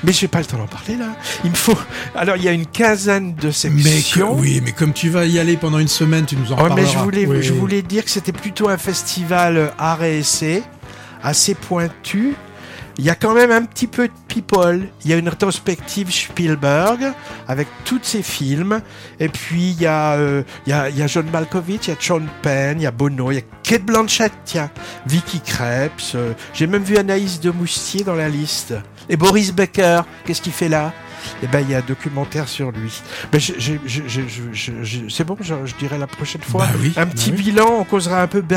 [0.02, 1.08] Mais j'ai pas le temps d'en parler là.
[1.44, 1.76] Il me faut.
[2.14, 4.34] Alors, il y a une quinzaine de Mais sections.
[4.34, 6.76] que- oui, mais comme tu vas y aller pendant une semaine, tu nous en parleras.
[6.76, 7.42] mais je voulais, Oui.
[7.42, 10.62] je voulais dire que c'était plutôt un festival art et essai,
[11.22, 12.34] assez pointu.
[12.98, 14.86] Il y a quand même un petit peu de people.
[15.04, 17.12] Il y a une rétrospective Spielberg
[17.48, 18.80] avec tous ses films.
[19.18, 22.84] Et puis il y a, euh, il John Malkovich, il y a Sean Penn, il
[22.84, 24.70] y a Bono, il y a Kate Blanchett, tiens,
[25.06, 26.12] Vicky Krebs.
[26.14, 28.74] euh, J'ai même vu Anaïs de Moustier dans la liste.
[29.08, 30.92] Et Boris Becker, qu'est-ce qu'il fait là?
[31.42, 33.00] Eh ben, il y a un documentaire sur lui.
[33.32, 36.66] Ben, c'est bon, je, je dirai la prochaine fois.
[36.66, 37.42] Bah oui, un bah petit oui.
[37.42, 38.54] bilan, on causera un peu au dis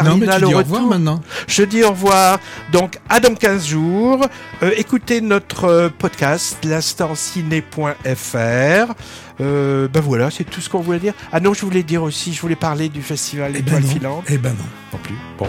[0.54, 0.58] au retour.
[0.58, 1.22] revoir maintenant.
[1.48, 2.40] Je dis au revoir.
[2.72, 4.28] Donc, à dans 15 jours.
[4.64, 8.94] Euh, écoutez notre euh, podcast, l'instantciné.fr.
[9.40, 11.14] Euh, ben voilà, c'est tout ce qu'on voulait dire.
[11.32, 13.90] Ah non, je voulais dire aussi, je voulais parler du festival Eh ben Étoile non.
[13.90, 14.24] Filante.
[14.30, 14.66] Eh ben non.
[14.94, 15.16] Non plus.
[15.38, 15.48] Bon.